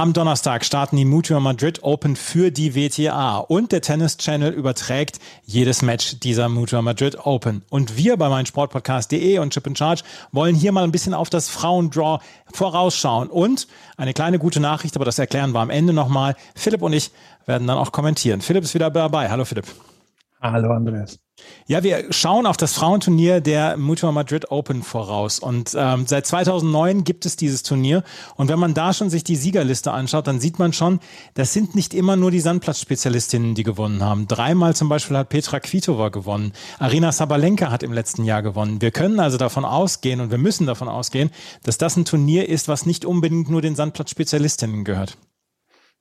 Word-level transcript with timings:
Am 0.00 0.14
Donnerstag 0.14 0.64
starten 0.64 0.96
die 0.96 1.04
Mutua 1.04 1.40
Madrid 1.40 1.82
Open 1.82 2.16
für 2.16 2.50
die 2.50 2.74
WTA 2.74 3.36
und 3.36 3.70
der 3.70 3.82
Tennis 3.82 4.16
Channel 4.16 4.50
überträgt 4.50 5.18
jedes 5.44 5.82
Match 5.82 6.18
dieser 6.20 6.48
Mutua 6.48 6.80
Madrid 6.80 7.18
Open. 7.26 7.60
Und 7.68 7.98
wir 7.98 8.16
bei 8.16 8.30
meinsportpodcast.de 8.30 9.36
und 9.40 9.52
Chip 9.52 9.66
in 9.66 9.76
Charge 9.76 10.02
wollen 10.32 10.54
hier 10.54 10.72
mal 10.72 10.84
ein 10.84 10.90
bisschen 10.90 11.12
auf 11.12 11.28
das 11.28 11.50
Frauendraw 11.50 12.18
vorausschauen. 12.50 13.28
Und 13.28 13.68
eine 13.98 14.14
kleine 14.14 14.38
gute 14.38 14.58
Nachricht, 14.58 14.96
aber 14.96 15.04
das 15.04 15.18
erklären 15.18 15.52
wir 15.52 15.60
am 15.60 15.68
Ende 15.68 15.92
nochmal. 15.92 16.34
Philipp 16.54 16.80
und 16.80 16.94
ich 16.94 17.10
werden 17.44 17.68
dann 17.68 17.76
auch 17.76 17.92
kommentieren. 17.92 18.40
Philipp 18.40 18.64
ist 18.64 18.72
wieder 18.72 18.90
dabei. 18.90 19.28
Hallo 19.28 19.44
Philipp. 19.44 19.66
Hallo 20.40 20.72
Andreas. 20.72 21.18
Ja, 21.66 21.82
wir 21.82 22.12
schauen 22.12 22.46
auf 22.46 22.56
das 22.56 22.72
Frauenturnier 22.72 23.40
der 23.40 23.76
Mutua 23.76 24.10
Madrid 24.10 24.50
Open 24.50 24.82
voraus. 24.82 25.38
Und 25.38 25.76
ähm, 25.78 26.06
seit 26.06 26.26
2009 26.26 27.04
gibt 27.04 27.26
es 27.26 27.36
dieses 27.36 27.62
Turnier. 27.62 28.02
Und 28.36 28.48
wenn 28.48 28.58
man 28.58 28.74
da 28.74 28.92
schon 28.92 29.10
sich 29.10 29.22
die 29.22 29.36
Siegerliste 29.36 29.92
anschaut, 29.92 30.26
dann 30.26 30.40
sieht 30.40 30.58
man 30.58 30.72
schon, 30.72 31.00
das 31.34 31.52
sind 31.52 31.74
nicht 31.74 31.94
immer 31.94 32.16
nur 32.16 32.30
die 32.30 32.40
Sandplatzspezialistinnen, 32.40 33.54
die 33.54 33.62
gewonnen 33.62 34.02
haben. 34.02 34.26
Dreimal 34.28 34.74
zum 34.74 34.88
Beispiel 34.88 35.16
hat 35.16 35.28
Petra 35.28 35.60
Kvitova 35.60 36.08
gewonnen. 36.08 36.52
Arina 36.78 37.12
Sabalenka 37.12 37.70
hat 37.70 37.82
im 37.82 37.92
letzten 37.92 38.24
Jahr 38.24 38.42
gewonnen. 38.42 38.80
Wir 38.80 38.90
können 38.90 39.20
also 39.20 39.36
davon 39.36 39.64
ausgehen 39.64 40.20
und 40.20 40.30
wir 40.30 40.38
müssen 40.38 40.66
davon 40.66 40.88
ausgehen, 40.88 41.30
dass 41.62 41.78
das 41.78 41.96
ein 41.96 42.04
Turnier 42.04 42.48
ist, 42.48 42.66
was 42.68 42.86
nicht 42.86 43.04
unbedingt 43.04 43.50
nur 43.50 43.62
den 43.62 43.76
Sandplatzspezialistinnen 43.76 44.84
gehört. 44.84 45.16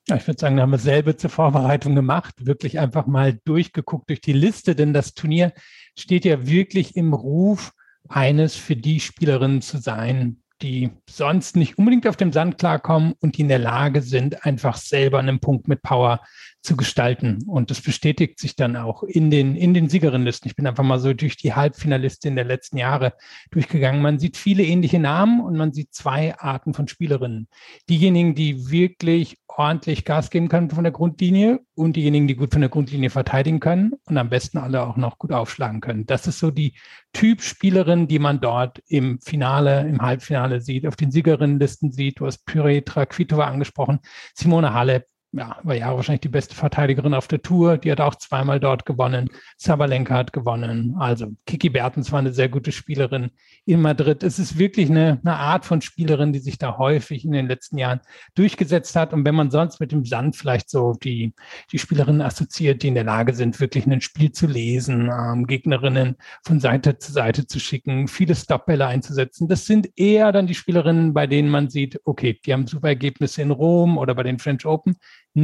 Ja, 0.10 0.16
ich 0.16 0.26
würde 0.26 0.40
sagen, 0.40 0.58
da 0.58 0.64
haben 0.64 0.72
wir 0.72 0.80
selber 0.80 1.16
zur 1.18 1.30
Vorbereitung 1.30 1.94
gemacht, 1.94 2.34
wirklich 2.44 2.80
einfach 2.80 3.06
mal 3.06 3.40
durchgeguckt 3.46 4.10
durch 4.10 4.22
die 4.22 4.34
Liste, 4.34 4.76
denn 4.76 4.92
das 4.92 5.14
Turnier 5.14 5.54
steht 5.96 6.26
ja 6.26 6.48
wirklich 6.48 6.96
im 6.96 7.14
Ruf, 7.14 7.74
eines 8.08 8.56
für 8.56 8.76
die 8.76 9.02
Spielerinnen 9.02 9.62
zu 9.62 9.78
sein, 9.78 10.42
die 10.64 10.90
sonst 11.08 11.56
nicht 11.56 11.78
unbedingt 11.78 12.08
auf 12.08 12.18
dem 12.18 12.34
Sand 12.34 12.58
klarkommen 12.58 13.14
und 13.20 13.38
die 13.38 13.42
in 13.42 13.50
der 13.50 13.60
Lage 13.60 14.02
sind, 14.02 14.48
einfach 14.48 14.78
selber 14.78 15.20
einen 15.20 15.40
Punkt 15.40 15.68
mit 15.68 15.84
Power 15.84 16.22
zu 16.62 16.76
gestalten. 16.76 17.40
Und 17.48 17.72
das 17.72 17.82
bestätigt 17.82 18.40
sich 18.40 18.56
dann 18.56 18.76
auch 18.76 19.04
in 19.04 19.32
den, 19.32 19.56
in 19.56 19.74
den 19.74 19.90
Siegerinnenlisten. 19.90 20.50
Ich 20.50 20.56
bin 20.56 20.68
einfach 20.68 20.84
mal 20.84 21.00
so 21.00 21.14
durch 21.14 21.38
die 21.38 21.54
Halbfinalisten 21.54 22.36
der 22.36 22.46
letzten 22.46 22.78
Jahre 22.78 23.14
durchgegangen. 23.52 24.02
Man 24.02 24.20
sieht 24.20 24.36
viele 24.36 24.64
ähnliche 24.64 25.00
Namen 25.00 25.42
und 25.42 25.56
man 25.56 25.72
sieht 25.72 25.94
zwei 25.94 26.38
Arten 26.38 26.74
von 26.74 26.88
Spielerinnen. 26.88 27.48
Diejenigen, 27.90 28.36
die 28.36 28.70
wirklich 28.70 29.38
ordentlich 29.48 30.06
Gas 30.06 30.30
geben 30.30 30.48
können 30.48 30.70
von 30.70 30.84
der 30.84 30.94
Grundlinie 30.94 31.60
und 31.76 31.96
diejenigen, 31.96 32.28
die 32.28 32.36
gut 32.36 32.52
von 32.52 32.62
der 32.62 32.70
Grundlinie 32.70 33.10
verteidigen 33.10 33.60
können 33.60 33.94
und 34.06 34.18
am 34.18 34.30
besten 34.30 34.58
alle 34.58 34.86
auch 34.86 34.96
noch 34.96 35.18
gut 35.18 35.32
aufschlagen 35.32 35.82
können. 35.82 36.06
Das 36.06 36.28
ist 36.28 36.40
so 36.40 36.52
die 36.52 36.76
Typspielerin, 37.14 38.08
die 38.08 38.20
man 38.20 38.40
dort 38.42 38.82
im 38.88 39.20
Finale, 39.20 39.88
im 39.88 40.02
Halbfinale 40.02 40.62
sieht, 40.62 40.86
auf 40.86 40.96
den 40.96 41.12
Siegerinnenlisten 41.12 41.92
sieht. 41.92 42.20
Du 42.20 42.26
hast 42.26 42.46
Pyretra 42.46 43.06
Kvitova 43.06 43.46
angesprochen, 43.46 44.00
Simone 44.34 44.73
Halep, 44.73 45.06
ja, 45.32 45.58
war 45.64 45.76
ja 45.76 45.96
wahrscheinlich 45.96 46.22
die 46.22 46.30
beste 46.30 46.56
Verteidigerin 46.56 47.14
auf 47.14 47.28
der 47.28 47.42
Tour. 47.42 47.78
Die 47.78 47.92
hat 47.92 48.02
auch 48.02 48.16
zweimal 48.16 48.60
dort 48.60 48.86
gewonnen. 48.86 49.30
Sabalenka 49.58 50.16
hat 50.16 50.34
gewonnen. 50.34 50.95
Also 50.98 51.28
Kiki 51.45 51.70
Bertens 51.70 52.12
war 52.12 52.20
eine 52.20 52.34
sehr 52.34 52.50
gute 52.50 52.72
Spielerin 52.72 53.30
in 53.66 53.82
Madrid. 53.82 54.23
Es 54.23 54.39
ist 54.39 54.58
wirklich 54.58 54.89
eine, 54.89 55.20
eine 55.23 55.36
Art 55.36 55.66
von 55.66 55.82
Spielerin, 55.82 56.34
die 56.34 56.39
sich 56.39 56.58
da 56.58 56.78
häufig 56.80 57.26
in 57.26 57.32
den 57.32 57.48
letzten 57.48 57.78
Jahren 57.78 58.00
durchgesetzt 58.34 58.95
hat. 58.95 59.14
Und 59.14 59.23
wenn 59.23 59.36
man 59.36 59.52
sonst 59.52 59.80
mit 59.80 59.92
dem 59.92 60.04
Sand 60.04 60.36
vielleicht 60.36 60.70
so 60.70 60.94
die, 60.94 61.34
die 61.72 61.78
Spielerinnen 61.78 62.22
assoziiert, 62.22 62.82
die 62.82 62.88
in 62.88 62.95
der 62.95 63.04
Lage 63.04 63.36
sind, 63.36 63.60
wirklich 63.60 63.86
ein 63.86 64.02
Spiel 64.02 64.32
zu 64.32 64.48
lesen, 64.48 65.12
ähm, 65.12 65.45
Gegnerinnen 65.45 66.16
von 66.44 66.60
Seite 66.60 66.98
zu 66.98 67.12
Seite 67.12 67.45
zu 67.45 67.60
schicken, 67.60 68.08
viele 68.08 68.34
Stopbälle 68.34 68.88
einzusetzen, 68.88 69.48
das 69.48 69.66
sind 69.66 69.89
eher 69.95 70.32
dann 70.32 70.48
die 70.48 70.56
Spielerinnen, 70.56 71.14
bei 71.14 71.28
denen 71.28 71.50
man 71.50 71.70
sieht, 71.70 72.00
okay, 72.06 72.39
die 72.44 72.54
haben 72.54 72.66
super 72.66 72.88
Ergebnisse 72.88 73.44
in 73.44 73.52
Rom 73.52 73.98
oder 74.00 74.16
bei 74.16 74.23
den 74.23 74.39
French 74.39 74.66
Open 74.66 74.95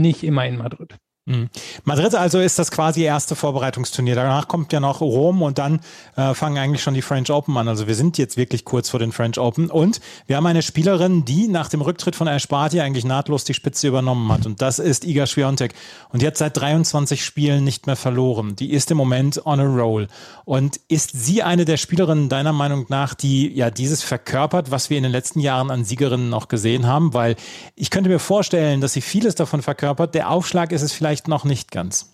nicht 0.02 0.24
immer 0.24 0.46
in 0.46 0.58
Madrid. 0.58 0.98
Mhm. 1.28 1.50
Madrid 1.86 2.14
also 2.14 2.40
ist 2.40 2.60
das 2.60 2.70
quasi 2.70 3.02
erste 3.02 3.36
Vorbereitungsturnier. 3.36 4.14
Danach 4.14 4.48
kommt 4.48 4.72
ja 4.72 4.80
noch 4.80 5.02
Rom 5.02 5.42
und 5.42 5.58
dann 5.58 5.80
äh, 6.16 6.36
fangen 6.36 6.60
eigentlich 6.60 6.84
schon 6.84 6.94
die 6.94 7.02
French 7.02 7.32
Open 7.32 7.58
an. 7.58 7.68
Also 7.68 7.88
wir 7.88 7.96
sind 7.96 8.20
jetzt 8.20 8.38
wirklich 8.38 8.64
kurz 8.64 8.92
vor 8.92 9.00
den 9.00 9.12
French 9.12 9.40
Open 9.40 9.72
und 9.72 10.02
wir 10.28 10.38
haben 10.38 10.46
eine 10.46 10.62
Spielerin, 10.62 11.26
die 11.26 11.48
nach 11.48 11.68
dem 11.68 11.82
Rücktritt 11.82 12.16
von 12.16 12.28
Esparti 12.28 12.80
eigentlich 12.80 13.06
nahtlos 13.06 13.44
die 13.44 13.56
Spitze 13.56 13.88
übernommen 13.88 14.32
hat 14.32 14.46
und 14.46 14.62
das 14.62 14.78
ist 14.78 15.04
Iga 15.04 15.26
Swiatek 15.26 15.74
und 16.10 16.22
die 16.22 16.28
hat 16.28 16.38
seit 16.38 16.58
23 16.58 17.26
Spielen 17.26 17.64
nicht 17.64 17.88
mehr 17.88 17.96
verloren. 17.96 18.56
Die 18.56 18.72
ist 18.72 18.92
im 18.92 18.98
Moment 18.98 19.44
on 19.48 19.60
a 19.60 19.64
roll 19.64 20.08
und 20.46 20.80
ist 20.90 21.12
sie 21.14 21.42
eine 21.42 21.66
der 21.66 21.78
Spielerinnen 21.78 22.30
deiner 22.30 22.54
Meinung 22.54 22.86
nach, 22.90 23.16
die 23.16 23.52
ja 23.52 23.72
dieses 23.72 24.04
verkörpert, 24.04 24.70
was 24.70 24.92
wir 24.92 24.98
in 24.98 25.04
den 25.04 25.12
letzten 25.12 25.40
Jahren 25.40 25.72
an 25.72 25.86
Siegerinnen 25.86 26.30
noch 26.30 26.50
gesehen 26.50 26.86
haben, 26.86 27.16
weil 27.16 27.36
ich 27.76 27.90
könnte 27.90 28.12
mir 28.12 28.20
vorstellen, 28.20 28.80
dass 28.80 28.94
sie 28.94 29.02
vieles 29.02 29.34
davon 29.34 29.64
verkörpert. 29.64 30.14
Der 30.14 30.30
Aufschlag 30.30 30.72
ist 30.72 30.84
es 30.84 30.92
vielleicht 30.92 31.15
vielleicht 31.16 31.28
noch 31.30 31.46
nicht 31.46 31.72
ganz. 31.72 32.14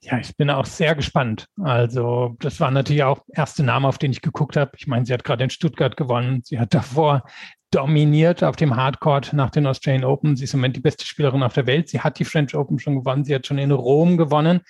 Ja, 0.00 0.18
ich 0.18 0.36
bin 0.36 0.50
auch 0.50 0.66
sehr 0.66 0.96
gespannt. 0.96 1.46
Also, 1.62 2.34
das 2.40 2.58
war 2.58 2.72
natürlich 2.72 3.04
auch 3.04 3.20
erste 3.32 3.62
Name, 3.62 3.86
auf 3.86 3.98
den 3.98 4.10
ich 4.10 4.20
geguckt 4.20 4.56
habe. 4.56 4.72
Ich 4.76 4.88
meine, 4.88 5.06
sie 5.06 5.12
hat 5.12 5.22
gerade 5.22 5.44
in 5.44 5.50
Stuttgart 5.50 5.96
gewonnen. 5.96 6.42
Sie 6.44 6.58
hat 6.58 6.74
davor 6.74 7.22
dominiert 7.70 8.42
auf 8.42 8.56
dem 8.56 8.74
Hardcourt 8.74 9.32
nach 9.32 9.50
den 9.50 9.68
Australian 9.68 10.04
Open. 10.04 10.34
Sie 10.34 10.44
ist 10.44 10.54
im 10.54 10.60
Moment 10.60 10.74
die 10.74 10.80
beste 10.80 11.06
Spielerin 11.06 11.44
auf 11.44 11.52
der 11.52 11.68
Welt. 11.68 11.88
Sie 11.88 12.00
hat 12.00 12.18
die 12.18 12.24
French 12.24 12.56
Open 12.56 12.80
schon 12.80 12.96
gewonnen. 12.96 13.24
Sie 13.24 13.32
hat 13.32 13.46
schon 13.46 13.58
in 13.58 13.70
Rom 13.70 14.16
gewonnen. 14.16 14.62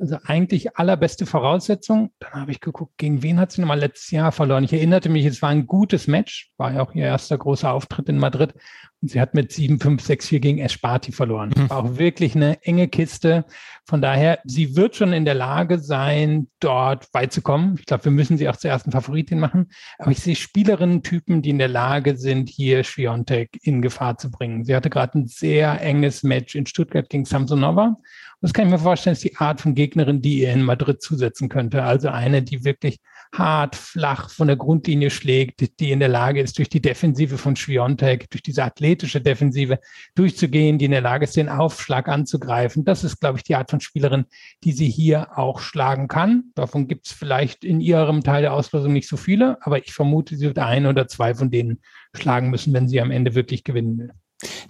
Also 0.00 0.16
eigentlich 0.24 0.78
allerbeste 0.78 1.26
Voraussetzung. 1.26 2.10
Dann 2.20 2.32
habe 2.32 2.52
ich 2.52 2.60
geguckt, 2.60 2.96
gegen 2.96 3.22
wen 3.22 3.38
hat 3.38 3.52
sie 3.52 3.60
nochmal 3.60 3.78
letztes 3.78 4.10
Jahr 4.10 4.32
verloren. 4.32 4.64
Ich 4.64 4.72
erinnerte 4.72 5.10
mich, 5.10 5.26
es 5.26 5.42
war 5.42 5.50
ein 5.50 5.66
gutes 5.66 6.06
Match, 6.06 6.50
war 6.56 6.72
ja 6.72 6.80
auch 6.82 6.94
ihr 6.94 7.04
erster 7.04 7.36
großer 7.36 7.70
Auftritt 7.70 8.08
in 8.08 8.18
Madrid. 8.18 8.54
Und 9.02 9.10
sie 9.10 9.20
hat 9.20 9.34
mit 9.34 9.52
7, 9.52 9.78
5, 9.78 10.02
6, 10.02 10.28
4 10.28 10.40
gegen 10.40 10.58
Esparti 10.58 11.12
verloren. 11.12 11.52
Mhm. 11.54 11.70
War 11.70 11.78
auch 11.78 11.98
wirklich 11.98 12.34
eine 12.34 12.62
enge 12.62 12.88
Kiste. 12.88 13.44
Von 13.84 14.00
daher, 14.00 14.40
sie 14.44 14.76
wird 14.76 14.96
schon 14.96 15.12
in 15.12 15.24
der 15.24 15.34
Lage 15.34 15.78
sein, 15.78 16.48
dort 16.60 17.12
weit 17.12 17.32
zu 17.32 17.42
kommen. 17.42 17.76
Ich 17.78 17.86
glaube, 17.86 18.04
wir 18.04 18.12
müssen 18.12 18.38
sie 18.38 18.48
auch 18.48 18.56
zur 18.56 18.70
ersten 18.70 18.92
Favoritin 18.92 19.38
machen. 19.38 19.70
Aber 19.98 20.10
ich 20.10 20.20
sehe 20.20 20.36
Spielerinnen-Typen, 20.36 21.42
die 21.42 21.50
in 21.50 21.58
der 21.58 21.68
Lage 21.68 22.16
sind, 22.16 22.48
hier 22.48 22.84
Schwiontek 22.84 23.58
in 23.62 23.82
Gefahr 23.82 24.16
zu 24.16 24.30
bringen. 24.30 24.64
Sie 24.64 24.74
hatte 24.74 24.90
gerade 24.90 25.18
ein 25.18 25.26
sehr 25.26 25.80
enges 25.80 26.22
Match 26.22 26.54
in 26.54 26.66
Stuttgart 26.66 27.08
gegen 27.08 27.24
Samsonova. 27.24 27.96
Das 28.42 28.54
kann 28.54 28.66
ich 28.66 28.70
mir 28.70 28.78
vorstellen, 28.78 29.12
ist 29.12 29.24
die 29.24 29.36
Art 29.36 29.60
von 29.60 29.74
Gegnerin, 29.74 30.22
die 30.22 30.40
ihr 30.40 30.52
in 30.52 30.62
Madrid 30.62 31.02
zusetzen 31.02 31.50
könnte. 31.50 31.82
Also 31.82 32.08
eine, 32.08 32.42
die 32.42 32.64
wirklich 32.64 32.98
hart, 33.34 33.76
flach 33.76 34.30
von 34.30 34.46
der 34.46 34.56
Grundlinie 34.56 35.10
schlägt, 35.10 35.78
die 35.78 35.90
in 35.90 36.00
der 36.00 36.08
Lage 36.08 36.40
ist, 36.40 36.56
durch 36.56 36.70
die 36.70 36.80
Defensive 36.80 37.36
von 37.36 37.54
Schwiontek, 37.54 38.30
durch 38.30 38.42
diese 38.42 38.64
athletische 38.64 39.20
Defensive 39.20 39.78
durchzugehen, 40.14 40.78
die 40.78 40.86
in 40.86 40.90
der 40.90 41.02
Lage 41.02 41.24
ist, 41.24 41.36
den 41.36 41.50
Aufschlag 41.50 42.08
anzugreifen. 42.08 42.84
Das 42.86 43.04
ist, 43.04 43.20
glaube 43.20 43.36
ich, 43.36 43.44
die 43.44 43.56
Art 43.56 43.70
von 43.70 43.80
Spielerin, 43.80 44.24
die 44.64 44.72
sie 44.72 44.88
hier 44.88 45.36
auch 45.38 45.60
schlagen 45.60 46.08
kann. 46.08 46.44
Davon 46.54 46.88
gibt 46.88 47.08
es 47.08 47.12
vielleicht 47.12 47.62
in 47.62 47.82
ihrem 47.82 48.22
Teil 48.22 48.40
der 48.40 48.54
Auslosung 48.54 48.94
nicht 48.94 49.08
so 49.08 49.18
viele, 49.18 49.58
aber 49.60 49.78
ich 49.78 49.92
vermute, 49.92 50.36
sie 50.36 50.46
wird 50.46 50.58
ein 50.58 50.86
oder 50.86 51.08
zwei 51.08 51.34
von 51.34 51.50
denen 51.50 51.80
schlagen 52.16 52.48
müssen, 52.48 52.72
wenn 52.72 52.88
sie 52.88 53.02
am 53.02 53.10
Ende 53.10 53.34
wirklich 53.34 53.64
gewinnen 53.64 53.98
will. 53.98 54.12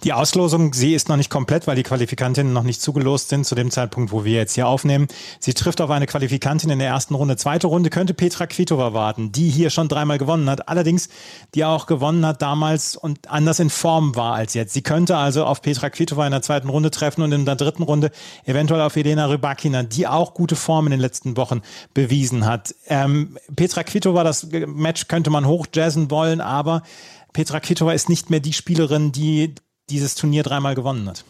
Die 0.03 0.13
Auslosung, 0.13 0.73
sie 0.73 0.93
ist 0.93 1.07
noch 1.07 1.15
nicht 1.15 1.29
komplett, 1.29 1.65
weil 1.67 1.75
die 1.75 1.83
Qualifikantinnen 1.83 2.51
noch 2.51 2.63
nicht 2.63 2.81
zugelost 2.81 3.29
sind 3.29 3.45
zu 3.45 3.55
dem 3.55 3.71
Zeitpunkt, 3.71 4.11
wo 4.11 4.25
wir 4.25 4.33
jetzt 4.33 4.55
hier 4.55 4.67
aufnehmen. 4.67 5.07
Sie 5.39 5.53
trifft 5.53 5.79
auf 5.79 5.89
eine 5.89 6.07
Qualifikantin 6.07 6.69
in 6.69 6.79
der 6.79 6.89
ersten 6.89 7.15
Runde. 7.15 7.37
Zweite 7.37 7.67
Runde 7.67 7.89
könnte 7.89 8.13
Petra 8.13 8.47
Kvitova 8.47 8.93
warten, 8.93 9.31
die 9.31 9.49
hier 9.49 9.69
schon 9.69 9.87
dreimal 9.87 10.17
gewonnen 10.17 10.49
hat. 10.49 10.67
Allerdings, 10.67 11.09
die 11.55 11.63
auch 11.63 11.85
gewonnen 11.85 12.25
hat 12.25 12.41
damals 12.41 12.95
und 12.95 13.29
anders 13.29 13.59
in 13.59 13.69
Form 13.69 14.15
war 14.15 14.35
als 14.35 14.53
jetzt. 14.53 14.73
Sie 14.73 14.81
könnte 14.81 15.15
also 15.17 15.45
auf 15.45 15.61
Petra 15.61 15.89
Kvitova 15.89 16.25
in 16.25 16.31
der 16.31 16.41
zweiten 16.41 16.69
Runde 16.69 16.91
treffen 16.91 17.21
und 17.21 17.31
in 17.31 17.45
der 17.45 17.55
dritten 17.55 17.83
Runde 17.83 18.11
eventuell 18.45 18.81
auf 18.81 18.95
Elena 18.95 19.27
Rybakina, 19.27 19.83
die 19.83 20.07
auch 20.07 20.33
gute 20.33 20.55
Form 20.55 20.87
in 20.87 20.91
den 20.91 20.99
letzten 20.99 21.37
Wochen 21.37 21.61
bewiesen 21.93 22.45
hat. 22.45 22.75
Ähm, 22.87 23.37
Petra 23.55 23.83
Kvitova, 23.83 24.23
das 24.23 24.47
Match 24.51 25.07
könnte 25.07 25.29
man 25.29 25.45
hochjazzen 25.45 26.11
wollen, 26.11 26.41
aber 26.41 26.83
Petra 27.33 27.59
Kvitova 27.59 27.93
ist 27.93 28.09
nicht 28.09 28.29
mehr 28.29 28.39
die 28.39 28.53
Spielerin, 28.53 29.11
die 29.11 29.55
dieses 29.89 30.15
Turnier 30.15 30.43
dreimal 30.43 30.75
gewonnen 30.75 31.07
hat. 31.07 31.25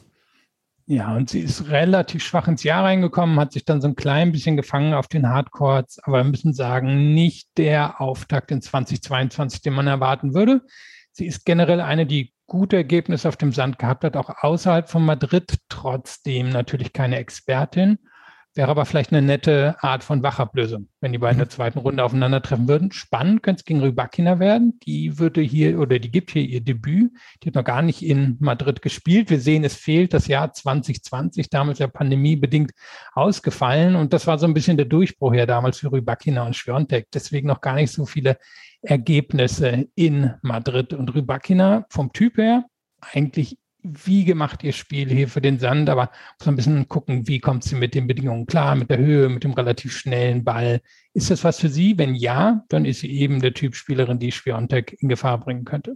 Ja, 0.88 1.15
und 1.15 1.30
sie 1.30 1.39
ist 1.39 1.69
relativ 1.69 2.24
schwach 2.24 2.48
ins 2.48 2.63
Jahr 2.63 2.83
reingekommen, 2.83 3.39
hat 3.39 3.53
sich 3.53 3.63
dann 3.63 3.81
so 3.81 3.88
ein 3.88 3.95
klein 3.95 4.31
bisschen 4.31 4.57
gefangen 4.57 4.94
auf 4.94 5.07
den 5.07 5.30
Hardcourts, 5.30 6.00
aber 6.03 6.18
wir 6.18 6.30
müssen 6.30 6.53
sagen, 6.53 7.13
nicht 7.13 7.50
der 7.57 8.01
Auftakt 8.01 8.51
in 8.51 8.62
2022, 8.62 9.62
den 9.62 9.74
man 9.74 9.88
erwarten 9.88 10.33
würde. 10.33 10.62
Sie 11.12 11.27
ist 11.27 11.45
generell 11.45 11.81
eine, 11.81 12.06
die 12.06 12.33
gute 12.45 12.75
Ergebnisse 12.75 13.30
auf 13.30 13.38
dem 13.38 13.54
Sand 13.54 13.80
gehabt 13.80 14.04
hat, 14.04 14.18
auch 14.18 14.30
außerhalb 14.44 14.89
von 14.89 15.06
Madrid, 15.06 15.59
trotzdem 15.69 16.50
natürlich 16.50 16.92
keine 16.92 17.18
Expertin. 17.18 18.00
Wäre 18.53 18.68
aber 18.68 18.86
vielleicht 18.86 19.13
eine 19.13 19.21
nette 19.21 19.77
Art 19.80 20.03
von 20.03 20.24
Wachablösung, 20.24 20.89
wenn 21.00 21.13
die 21.13 21.19
beiden 21.19 21.36
in 21.36 21.45
der 21.45 21.50
zweiten 21.50 21.80
Runde 21.80 22.03
aufeinandertreffen 22.03 22.68
würden. 22.68 22.92
Spannend 22.92 23.44
könnte 23.44 23.62
es 23.62 23.65
gegen 23.65 23.80
Rybakina 23.80 24.39
werden. 24.39 24.77
Die 24.81 25.18
würde 25.19 25.39
hier 25.39 25.80
oder 25.80 26.00
die 26.00 26.12
gibt 26.12 26.31
hier 26.31 26.42
ihr 26.42 26.59
Debüt. 26.59 27.13
Die 27.42 27.48
hat 27.48 27.56
noch 27.56 27.63
gar 27.63 27.81
nicht 27.81 28.03
in 28.03 28.36
Madrid 28.42 28.81
gespielt. 28.81 29.30
Wir 29.30 29.39
sehen, 29.39 29.63
es 29.63 29.75
fehlt 29.75 30.13
das 30.13 30.27
Jahr 30.27 30.51
2020, 30.51 31.50
damals 31.50 31.80
ja 31.80 31.88
pandemiebedingt 31.88 32.74
ausgefallen. 33.13 33.95
Und 33.95 34.12
das 34.12 34.27
war 34.27 34.38
so 34.38 34.48
ein 34.48 34.54
bisschen 34.54 34.75
der 34.75 34.86
Durchbruch 34.86 35.33
ja 35.33 35.45
damals 35.45 35.80
für 35.80 35.89
Rybakina 35.94 36.45
und 36.45 36.57
Schwiontek. 36.57 37.07
Deswegen 37.13 37.47
noch 37.47 37.62
gar 37.62 37.75
nicht 37.75 37.94
so 37.94 38.06
viele 38.06 38.38
Ergebnisse 38.81 39.88
in 39.95 40.33
Madrid. 40.42 40.94
Und 40.94 41.15
Rybakina 41.15 41.86
vom 41.89 42.12
Typ 42.12 42.36
her 42.36 42.65
eigentlich 43.13 43.57
wie 43.83 44.25
gemacht 44.25 44.63
ihr 44.63 44.74
Spiel 44.74 45.10
hier 45.10 45.28
für 45.28 45.42
den 45.42 45.60
Sand, 45.60 45.89
aber 45.89 46.12
muss 46.39 46.48
ein 46.48 46.56
bisschen 46.56 46.88
gucken, 46.88 47.28
wie 47.28 47.39
kommt 47.39 47.63
sie 47.63 47.75
mit 47.75 47.95
den 47.95 48.07
Bedingungen 48.07 48.45
klar, 48.45 48.75
mit 48.75 48.89
der 48.89 48.98
Höhe, 48.98 49.30
mit 49.30 49.44
dem 49.44 49.54
relativ 49.54 49.95
schnellen 49.95 50.44
Ball. 50.44 50.81
Ist 51.13 51.31
das 51.31 51.44
was 51.44 51.60
für 51.60 51.69
sie? 51.69 51.98
Wenn 51.98 52.16
ja, 52.16 52.63
dann 52.69 52.86
ist 52.86 53.00
sie 53.01 53.12
eben 53.12 53.42
der 53.42 53.54
Typ 53.54 53.75
Spielerin, 53.75 54.19
die 54.19 54.31
Schwiontek 54.31 54.98
in 55.00 55.10
Gefahr 55.10 55.39
bringen 55.39 55.66
könnte. 55.66 55.95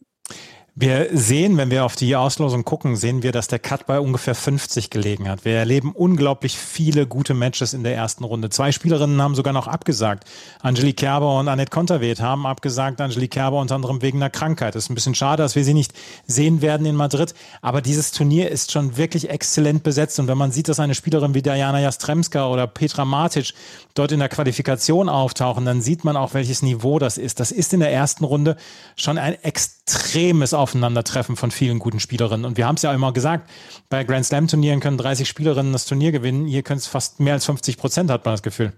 Wir 0.77 1.07
sehen, 1.13 1.55
wenn 1.55 1.71
wir 1.71 1.85
auf 1.85 1.95
die 1.95 2.17
Auslosung 2.17 2.65
gucken, 2.65 2.97
sehen 2.97 3.23
wir, 3.23 3.31
dass 3.31 3.47
der 3.47 3.59
Cut 3.59 3.85
bei 3.85 3.97
ungefähr 3.97 4.35
50 4.35 4.89
gelegen 4.89 5.29
hat. 5.29 5.45
Wir 5.45 5.53
erleben 5.53 5.93
unglaublich 5.93 6.57
viele 6.57 7.07
gute 7.07 7.33
Matches 7.33 7.73
in 7.73 7.85
der 7.85 7.95
ersten 7.95 8.25
Runde. 8.25 8.49
Zwei 8.49 8.73
Spielerinnen 8.73 9.21
haben 9.21 9.35
sogar 9.35 9.53
noch 9.53 9.69
abgesagt. 9.69 10.25
Angelique 10.59 10.97
Kerber 10.97 11.39
und 11.39 11.47
Annette 11.47 11.69
Konterweht 11.69 12.19
haben 12.19 12.45
abgesagt. 12.45 12.99
Angelique 12.99 13.31
Kerber 13.31 13.61
unter 13.61 13.75
anderem 13.75 14.01
wegen 14.01 14.17
einer 14.17 14.29
Krankheit. 14.29 14.75
Ist 14.75 14.89
ein 14.89 14.95
bisschen 14.95 15.15
schade, 15.15 15.43
dass 15.43 15.55
wir 15.55 15.63
sie 15.63 15.73
nicht 15.73 15.93
sehen 16.27 16.61
werden 16.61 16.85
in 16.85 16.97
Madrid. 16.97 17.33
Aber 17.61 17.81
dieses 17.81 18.11
Turnier 18.11 18.51
ist 18.51 18.73
schon 18.73 18.97
wirklich 18.97 19.29
exzellent 19.29 19.81
besetzt. 19.83 20.19
Und 20.19 20.27
wenn 20.27 20.37
man 20.37 20.51
sieht, 20.51 20.67
dass 20.67 20.81
eine 20.81 20.93
Spielerin 20.93 21.33
wie 21.33 21.41
Diana 21.41 21.79
Jastremska 21.79 22.49
oder 22.49 22.67
Petra 22.67 23.05
Matic 23.05 23.53
dort 23.93 24.11
in 24.11 24.19
der 24.19 24.27
Qualifikation 24.27 25.07
auftauchen, 25.07 25.63
dann 25.63 25.81
sieht 25.81 26.03
man 26.03 26.17
auch, 26.17 26.33
welches 26.33 26.61
Niveau 26.61 26.99
das 26.99 27.17
ist. 27.17 27.39
Das 27.39 27.53
ist 27.53 27.73
in 27.73 27.79
der 27.79 27.93
ersten 27.93 28.25
Runde 28.25 28.57
schon 28.97 29.17
ein 29.17 29.41
extremes 29.41 30.53
Aufeinandertreffen 30.65 31.35
von 31.35 31.51
vielen 31.51 31.77
guten 31.77 31.99
Spielerinnen. 31.99 32.43
Und 32.43 32.57
wir 32.57 32.65
haben 32.65 32.73
es 32.73 32.81
ja 32.81 32.91
immer 32.91 33.13
gesagt, 33.13 33.51
bei 33.87 34.03
Grand 34.03 34.25
Slam 34.25 34.47
Turnieren 34.47 34.79
können 34.79 34.97
30 34.97 35.29
Spielerinnen 35.29 35.71
das 35.71 35.85
Turnier 35.85 36.11
gewinnen. 36.11 36.47
Hier 36.47 36.63
können 36.63 36.79
es 36.79 36.87
fast 36.87 37.19
mehr 37.19 37.33
als 37.33 37.45
50 37.45 37.77
Prozent, 37.77 38.09
hat 38.09 38.25
man 38.25 38.33
das 38.33 38.41
Gefühl. 38.41 38.73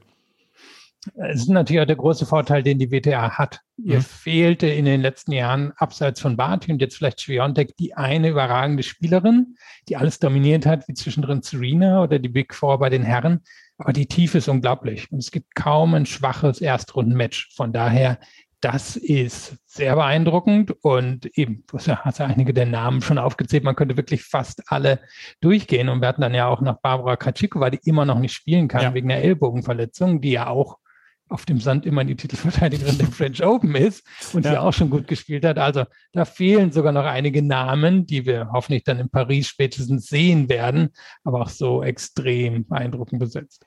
Es 1.15 1.43
ist 1.43 1.49
natürlich 1.49 1.81
auch 1.81 1.87
der 1.87 1.95
große 1.95 2.25
Vorteil, 2.25 2.61
den 2.61 2.77
die 2.77 2.91
WTA 2.91 3.37
hat. 3.37 3.61
Mhm. 3.77 3.91
Ihr 3.91 4.01
fehlte 4.01 4.67
in 4.67 4.83
den 4.83 4.99
letzten 4.99 5.31
Jahren 5.31 5.71
abseits 5.77 6.19
von 6.19 6.35
Barty 6.35 6.73
und 6.73 6.81
jetzt 6.81 6.97
vielleicht 6.97 7.21
Schwiontek 7.21 7.77
die 7.77 7.93
eine 7.93 8.27
überragende 8.27 8.83
Spielerin, 8.83 9.55
die 9.87 9.95
alles 9.95 10.19
dominiert 10.19 10.65
hat, 10.65 10.89
wie 10.89 10.93
zwischendrin 10.93 11.41
Serena 11.41 12.03
oder 12.03 12.19
die 12.19 12.27
Big 12.27 12.53
Four 12.53 12.79
bei 12.79 12.89
den 12.89 13.03
Herren. 13.03 13.39
Aber 13.77 13.93
die 13.93 14.07
Tiefe 14.07 14.39
ist 14.39 14.49
unglaublich 14.49 15.09
und 15.11 15.19
es 15.19 15.31
gibt 15.31 15.55
kaum 15.55 15.93
ein 15.93 16.05
schwaches 16.05 16.59
Erstrunden-Match. 16.59 17.55
Von 17.55 17.71
daher 17.71 18.19
das 18.61 18.95
ist 18.95 19.57
sehr 19.65 19.95
beeindruckend 19.95 20.71
und 20.81 21.25
eben, 21.37 21.63
du 21.67 21.77
hast 21.77 21.87
ja, 21.87 22.25
einige 22.25 22.53
der 22.53 22.65
Namen 22.65 23.01
schon 23.01 23.19
aufgezählt, 23.19 23.63
man 23.63 23.75
könnte 23.75 23.97
wirklich 23.97 24.23
fast 24.23 24.63
alle 24.71 24.99
durchgehen 25.41 25.89
und 25.89 26.01
wir 26.01 26.07
hatten 26.07 26.21
dann 26.21 26.33
ja 26.33 26.47
auch 26.47 26.61
noch 26.61 26.81
Barbara 26.81 27.17
Kratschikova, 27.17 27.69
die 27.69 27.79
immer 27.83 28.05
noch 28.05 28.19
nicht 28.19 28.33
spielen 28.33 28.67
kann 28.67 28.81
ja. 28.81 28.93
wegen 28.93 29.11
einer 29.11 29.21
Ellbogenverletzung, 29.21 30.21
die 30.21 30.31
ja 30.31 30.47
auch 30.47 30.79
auf 31.29 31.45
dem 31.45 31.59
Sand 31.59 31.85
immer 31.85 32.03
die 32.05 32.15
Titelverteidigerin 32.15 32.97
der 32.97 33.07
French 33.07 33.43
Open 33.43 33.75
ist 33.75 34.03
und 34.33 34.45
ja. 34.45 34.51
hier 34.51 34.63
auch 34.63 34.73
schon 34.73 34.89
gut 34.89 35.07
gespielt 35.07 35.45
hat. 35.45 35.57
Also 35.57 35.83
da 36.13 36.25
fehlen 36.25 36.71
sogar 36.71 36.91
noch 36.91 37.03
einige 37.05 37.41
Namen, 37.41 38.05
die 38.05 38.25
wir 38.25 38.49
hoffentlich 38.53 38.83
dann 38.83 38.99
in 38.99 39.09
Paris 39.09 39.47
spätestens 39.47 40.07
sehen 40.07 40.49
werden, 40.49 40.89
aber 41.23 41.41
auch 41.41 41.49
so 41.49 41.83
extrem 41.83 42.65
beeindruckend 42.67 43.19
besetzt. 43.19 43.65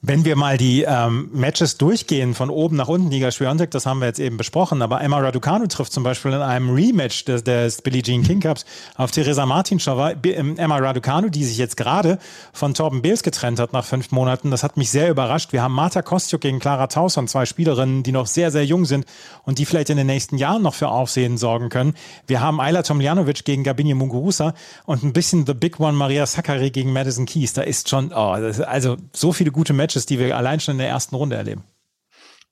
Wenn 0.00 0.24
wir 0.24 0.36
mal 0.36 0.56
die 0.56 0.82
ähm, 0.82 1.30
Matches 1.32 1.76
durchgehen, 1.76 2.34
von 2.34 2.50
oben 2.50 2.76
nach 2.76 2.88
unten, 2.88 3.10
Liga 3.10 3.30
Schwerontek, 3.30 3.70
das 3.70 3.86
haben 3.86 4.00
wir 4.00 4.06
jetzt 4.06 4.20
eben 4.20 4.36
besprochen, 4.36 4.82
aber 4.82 5.00
Emma 5.00 5.18
Raducanu 5.18 5.66
trifft 5.66 5.92
zum 5.92 6.04
Beispiel 6.04 6.32
in 6.32 6.40
einem 6.40 6.70
Rematch 6.70 7.24
des, 7.24 7.44
des 7.44 7.82
Billie 7.82 8.02
Jean 8.02 8.22
King 8.22 8.40
Cups 8.40 8.64
auf 8.96 9.10
Theresa 9.10 9.44
Martinschowa. 9.46 10.14
Ähm, 10.24 10.56
Emma 10.56 10.78
Raducanu, 10.78 11.28
die 11.28 11.44
sich 11.44 11.58
jetzt 11.58 11.76
gerade 11.76 12.18
von 12.52 12.74
Torben 12.74 13.02
Beels 13.02 13.22
getrennt 13.22 13.60
hat 13.60 13.72
nach 13.72 13.84
fünf 13.84 14.10
Monaten, 14.10 14.50
das 14.50 14.62
hat 14.62 14.76
mich 14.76 14.90
sehr 14.90 15.10
überrascht. 15.10 15.52
Wir 15.52 15.62
haben 15.62 15.74
Marta 15.74 16.02
Kostjuk 16.02 16.40
gegen 16.40 16.60
Clara 16.60 16.86
Tauson, 16.94 17.28
zwei 17.28 17.44
Spielerinnen, 17.44 18.02
die 18.02 18.12
noch 18.12 18.26
sehr, 18.26 18.50
sehr 18.50 18.64
jung 18.64 18.84
sind 18.84 19.04
und 19.44 19.58
die 19.58 19.66
vielleicht 19.66 19.90
in 19.90 19.96
den 19.96 20.06
nächsten 20.06 20.38
Jahren 20.38 20.62
noch 20.62 20.74
für 20.74 20.88
Aufsehen 20.88 21.36
sorgen 21.36 21.68
können. 21.68 21.94
Wir 22.26 22.40
haben 22.40 22.60
Ayla 22.60 22.82
Tomljanovic 22.82 23.44
gegen 23.44 23.64
Gabinje 23.64 23.94
Muguruza 23.94 24.54
und 24.86 25.02
ein 25.02 25.12
bisschen 25.12 25.44
The 25.44 25.54
Big 25.54 25.80
One 25.80 25.94
Maria 25.94 26.24
Sakkari 26.26 26.70
gegen 26.70 26.92
Madison 26.92 27.26
Keys. 27.26 27.52
Da 27.52 27.62
ist 27.62 27.88
schon, 27.88 28.12
oh, 28.12 28.32
also 28.32 28.96
so 29.12 29.32
viele 29.32 29.50
gute 29.50 29.72
Matches, 29.72 30.06
die 30.06 30.18
wir 30.18 30.36
allein 30.36 30.60
schon 30.60 30.72
in 30.72 30.78
der 30.78 30.88
ersten 30.88 31.16
Runde 31.16 31.36
erleben. 31.36 31.64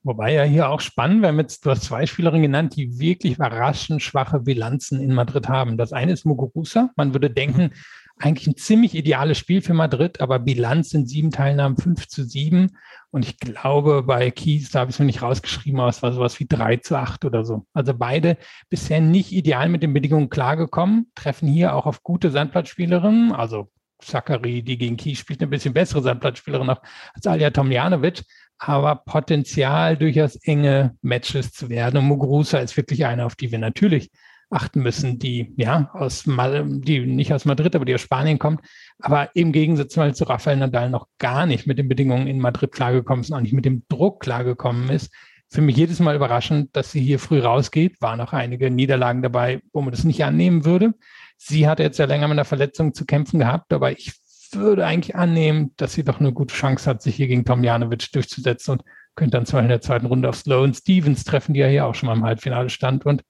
Wobei 0.04 0.32
ja 0.32 0.42
hier 0.42 0.68
auch 0.68 0.80
spannend, 0.80 1.22
wir 1.22 1.28
haben 1.28 1.38
jetzt, 1.38 1.64
du 1.64 1.70
hast 1.70 1.84
zwei 1.84 2.06
Spielerinnen 2.06 2.42
genannt, 2.42 2.74
die 2.74 2.98
wirklich 2.98 3.34
überraschend 3.34 4.02
schwache 4.02 4.40
Bilanzen 4.40 5.00
in 5.00 5.14
Madrid 5.14 5.48
haben. 5.48 5.76
Das 5.76 5.92
eine 5.92 6.12
ist 6.12 6.26
Muguruza. 6.26 6.90
Man 6.96 7.14
würde 7.14 7.30
denken, 7.30 7.70
eigentlich 8.18 8.46
ein 8.46 8.56
ziemlich 8.56 8.94
ideales 8.94 9.38
Spiel 9.38 9.62
für 9.62 9.74
Madrid, 9.74 10.20
aber 10.20 10.38
Bilanz 10.38 10.90
sind 10.90 11.08
sieben 11.08 11.30
Teilnahmen, 11.30 11.76
fünf 11.76 12.08
zu 12.08 12.24
sieben. 12.24 12.78
Und 13.10 13.24
ich 13.24 13.38
glaube, 13.38 14.02
bei 14.02 14.30
Kies, 14.30 14.70
da 14.70 14.80
habe 14.80 14.90
ich 14.90 14.96
es 14.96 15.00
mir 15.00 15.06
nicht 15.06 15.22
rausgeschrieben, 15.22 15.80
aber 15.80 15.88
es 15.88 16.02
war 16.02 16.12
sowas 16.12 16.38
wie 16.40 16.46
drei 16.46 16.76
zu 16.76 16.96
acht 16.96 17.24
oder 17.24 17.44
so. 17.44 17.66
Also 17.72 17.94
beide 17.94 18.38
bisher 18.68 19.00
nicht 19.00 19.32
ideal 19.32 19.68
mit 19.68 19.82
den 19.82 19.92
Bedingungen 19.92 20.30
klargekommen, 20.30 21.10
treffen 21.14 21.48
hier 21.48 21.74
auch 21.74 21.86
auf 21.86 22.02
gute 22.02 22.30
Sandplatzspielerinnen, 22.30 23.32
also 23.32 23.70
Zachary, 24.00 24.62
die 24.62 24.78
gegen 24.78 24.96
Kies 24.96 25.18
spielt, 25.18 25.40
eine 25.40 25.50
bisschen 25.50 25.74
bessere 25.74 26.02
Sandplatzspielerin 26.02 26.66
noch 26.66 26.82
als 27.14 27.26
Alja 27.26 27.50
Tomljanovic, 27.50 28.24
aber 28.64 28.96
Potenzial 28.96 29.96
durchaus 29.96 30.36
enge 30.36 30.96
Matches 31.02 31.52
zu 31.52 31.68
werden. 31.68 31.96
Und 31.98 32.06
Muguruza 32.06 32.58
ist 32.58 32.76
wirklich 32.76 33.04
eine, 33.06 33.26
auf 33.26 33.34
die 33.34 33.50
wir 33.50 33.58
natürlich 33.58 34.10
achten 34.50 34.82
müssen, 34.82 35.18
die 35.18 35.52
ja 35.56 35.90
aus 35.94 36.24
die 36.24 37.00
nicht 37.06 37.32
aus 37.32 37.44
Madrid, 37.44 37.74
aber 37.74 37.84
die 37.84 37.94
aus 37.94 38.02
Spanien 38.02 38.38
kommt, 38.38 38.60
aber 39.00 39.34
im 39.34 39.50
Gegensatz 39.50 39.96
mal 39.96 40.14
zu 40.14 40.24
Rafael 40.24 40.58
Nadal 40.58 40.90
noch 40.90 41.08
gar 41.18 41.46
nicht 41.46 41.66
mit 41.66 41.78
den 41.78 41.88
Bedingungen 41.88 42.26
in 42.26 42.38
Madrid 42.38 42.70
klargekommen 42.70 43.22
ist 43.22 43.30
und 43.30 43.36
auch 43.36 43.40
nicht 43.40 43.54
mit 43.54 43.64
dem 43.64 43.84
Druck 43.88 44.20
klargekommen 44.20 44.90
ist. 44.90 45.10
Für 45.48 45.62
mich 45.62 45.76
jedes 45.76 46.00
Mal 46.00 46.16
überraschend, 46.16 46.76
dass 46.76 46.92
sie 46.92 47.00
hier 47.00 47.18
früh 47.18 47.40
rausgeht. 47.40 48.00
Waren 48.00 48.18
noch 48.18 48.32
einige 48.32 48.70
Niederlagen 48.70 49.22
dabei, 49.22 49.60
wo 49.72 49.82
man 49.82 49.90
das 49.90 50.04
nicht 50.04 50.24
annehmen 50.24 50.64
würde. 50.64 50.94
Sie 51.36 51.68
hat 51.68 51.78
jetzt 51.78 51.98
ja 51.98 52.04
länger 52.04 52.28
mit 52.28 52.36
einer 52.36 52.44
Verletzung 52.44 52.94
zu 52.94 53.04
kämpfen 53.04 53.40
gehabt, 53.40 53.72
aber 53.72 53.92
ich 53.92 54.12
würde 54.56 54.86
eigentlich 54.86 55.16
annehmen, 55.16 55.72
dass 55.76 55.94
sie 55.94 56.04
doch 56.04 56.20
eine 56.20 56.32
gute 56.32 56.54
Chance 56.54 56.88
hat, 56.88 57.02
sich 57.02 57.16
hier 57.16 57.28
gegen 57.28 57.44
Tom 57.44 57.64
Janovic 57.64 58.12
durchzusetzen 58.12 58.72
und 58.72 58.82
könnte 59.14 59.36
dann 59.36 59.46
zwar 59.46 59.62
in 59.62 59.68
der 59.68 59.80
zweiten 59.80 60.06
Runde 60.06 60.28
auf 60.28 60.36
Sloan 60.36 60.74
Stevens 60.74 61.24
treffen, 61.24 61.54
die 61.54 61.60
ja 61.60 61.66
hier 61.66 61.86
auch 61.86 61.94
schon 61.94 62.08
mal 62.08 62.16
im 62.16 62.24
Halbfinale 62.24 62.70
stand 62.70 63.04
und 63.04 63.22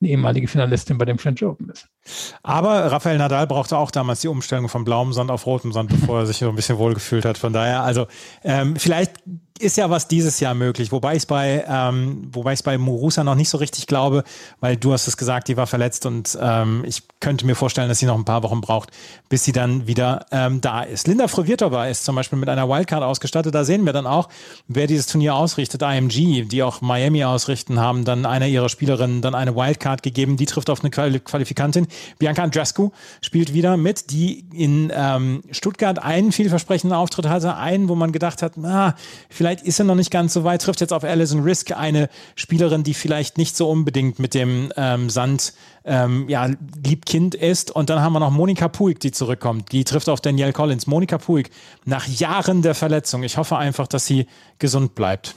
eine 0.00 0.10
ehemalige 0.10 0.48
Finalistin 0.48 0.98
bei 0.98 1.04
dem 1.04 1.18
French 1.18 1.42
Open 1.44 1.70
ist. 1.70 1.88
Aber 2.42 2.90
Rafael 2.92 3.18
Nadal 3.18 3.46
brauchte 3.46 3.76
auch 3.76 3.90
damals 3.90 4.20
die 4.20 4.28
Umstellung 4.28 4.68
von 4.68 4.84
blauem 4.84 5.12
Sand 5.12 5.30
auf 5.30 5.46
rotem 5.46 5.72
Sand, 5.72 5.90
bevor 5.90 6.20
er 6.20 6.26
sich 6.26 6.38
so 6.38 6.48
ein 6.48 6.56
bisschen 6.56 6.78
wohlgefühlt 6.78 7.24
hat. 7.24 7.38
Von 7.38 7.52
daher, 7.52 7.82
also 7.82 8.06
ähm, 8.44 8.76
vielleicht 8.76 9.12
ist 9.58 9.76
ja 9.76 9.90
was 9.90 10.08
dieses 10.08 10.40
Jahr 10.40 10.54
möglich, 10.54 10.92
wobei 10.92 11.12
ich 11.12 11.18
es 11.18 11.26
bei, 11.26 11.64
ähm, 11.68 12.30
bei 12.64 12.78
Murusa 12.78 13.24
noch 13.24 13.34
nicht 13.34 13.48
so 13.48 13.58
richtig 13.58 13.86
glaube, 13.86 14.24
weil 14.60 14.76
du 14.76 14.92
hast 14.92 15.06
es 15.06 15.16
gesagt, 15.16 15.48
die 15.48 15.56
war 15.56 15.66
verletzt 15.66 16.06
und 16.06 16.36
ähm, 16.40 16.84
ich 16.86 17.02
könnte 17.20 17.46
mir 17.46 17.54
vorstellen, 17.54 17.88
dass 17.88 17.98
sie 17.98 18.06
noch 18.06 18.16
ein 18.16 18.24
paar 18.24 18.42
Wochen 18.42 18.60
braucht, 18.60 18.90
bis 19.28 19.44
sie 19.44 19.52
dann 19.52 19.86
wieder 19.86 20.26
ähm, 20.30 20.60
da 20.60 20.82
ist. 20.82 21.08
Linda 21.08 21.28
Frovirtova 21.28 21.86
ist 21.86 22.04
zum 22.04 22.16
Beispiel 22.16 22.38
mit 22.38 22.48
einer 22.48 22.68
Wildcard 22.68 23.02
ausgestattet. 23.02 23.54
Da 23.54 23.64
sehen 23.64 23.84
wir 23.86 23.92
dann 23.92 24.06
auch, 24.06 24.28
wer 24.68 24.86
dieses 24.86 25.06
Turnier 25.06 25.34
ausrichtet. 25.34 25.82
IMG, 25.82 26.44
die 26.44 26.62
auch 26.62 26.80
Miami 26.80 27.24
ausrichten, 27.24 27.80
haben 27.80 28.04
dann 28.04 28.26
einer 28.26 28.46
ihrer 28.46 28.68
Spielerinnen 28.68 29.22
dann 29.22 29.34
eine 29.34 29.56
Wildcard 29.56 30.02
gegeben. 30.02 30.36
Die 30.36 30.46
trifft 30.46 30.70
auf 30.70 30.84
eine 30.84 30.90
Qualifikantin. 30.90 31.86
Bianca 32.18 32.42
Andrescu 32.42 32.90
spielt 33.20 33.52
wieder 33.52 33.76
mit, 33.76 34.10
die 34.10 34.44
in 34.52 34.92
ähm, 34.94 35.42
Stuttgart 35.50 35.98
einen 35.98 36.32
vielversprechenden 36.32 36.96
Auftritt 36.96 37.28
hatte, 37.28 37.56
einen, 37.56 37.88
wo 37.88 37.94
man 37.94 38.12
gedacht 38.12 38.42
hat, 38.42 38.52
na, 38.56 38.94
vielleicht 39.28 39.62
ist 39.62 39.78
er 39.78 39.84
noch 39.84 39.94
nicht 39.94 40.10
ganz 40.10 40.32
so 40.32 40.44
weit, 40.44 40.62
trifft 40.62 40.80
jetzt 40.80 40.92
auf 40.92 41.04
Alison 41.04 41.42
Risk, 41.42 41.72
eine 41.72 42.08
Spielerin, 42.34 42.82
die 42.82 42.94
vielleicht 42.94 43.38
nicht 43.38 43.56
so 43.56 43.68
unbedingt 43.68 44.18
mit 44.18 44.34
dem 44.34 44.72
ähm, 44.76 45.10
Sand 45.10 45.52
ähm, 45.84 46.28
ja, 46.28 46.50
Liebkind 46.84 47.34
ist. 47.34 47.70
Und 47.70 47.90
dann 47.90 48.00
haben 48.00 48.12
wir 48.12 48.20
noch 48.20 48.30
Monika 48.30 48.68
Puig, 48.68 49.00
die 49.00 49.12
zurückkommt. 49.12 49.72
Die 49.72 49.84
trifft 49.84 50.08
auf 50.08 50.20
Danielle 50.20 50.52
Collins. 50.52 50.86
Monika 50.86 51.18
Puig, 51.18 51.50
nach 51.84 52.06
Jahren 52.06 52.62
der 52.62 52.74
Verletzung. 52.74 53.22
Ich 53.22 53.36
hoffe 53.36 53.56
einfach, 53.56 53.86
dass 53.86 54.06
sie 54.06 54.26
gesund 54.58 54.94
bleibt 54.94 55.34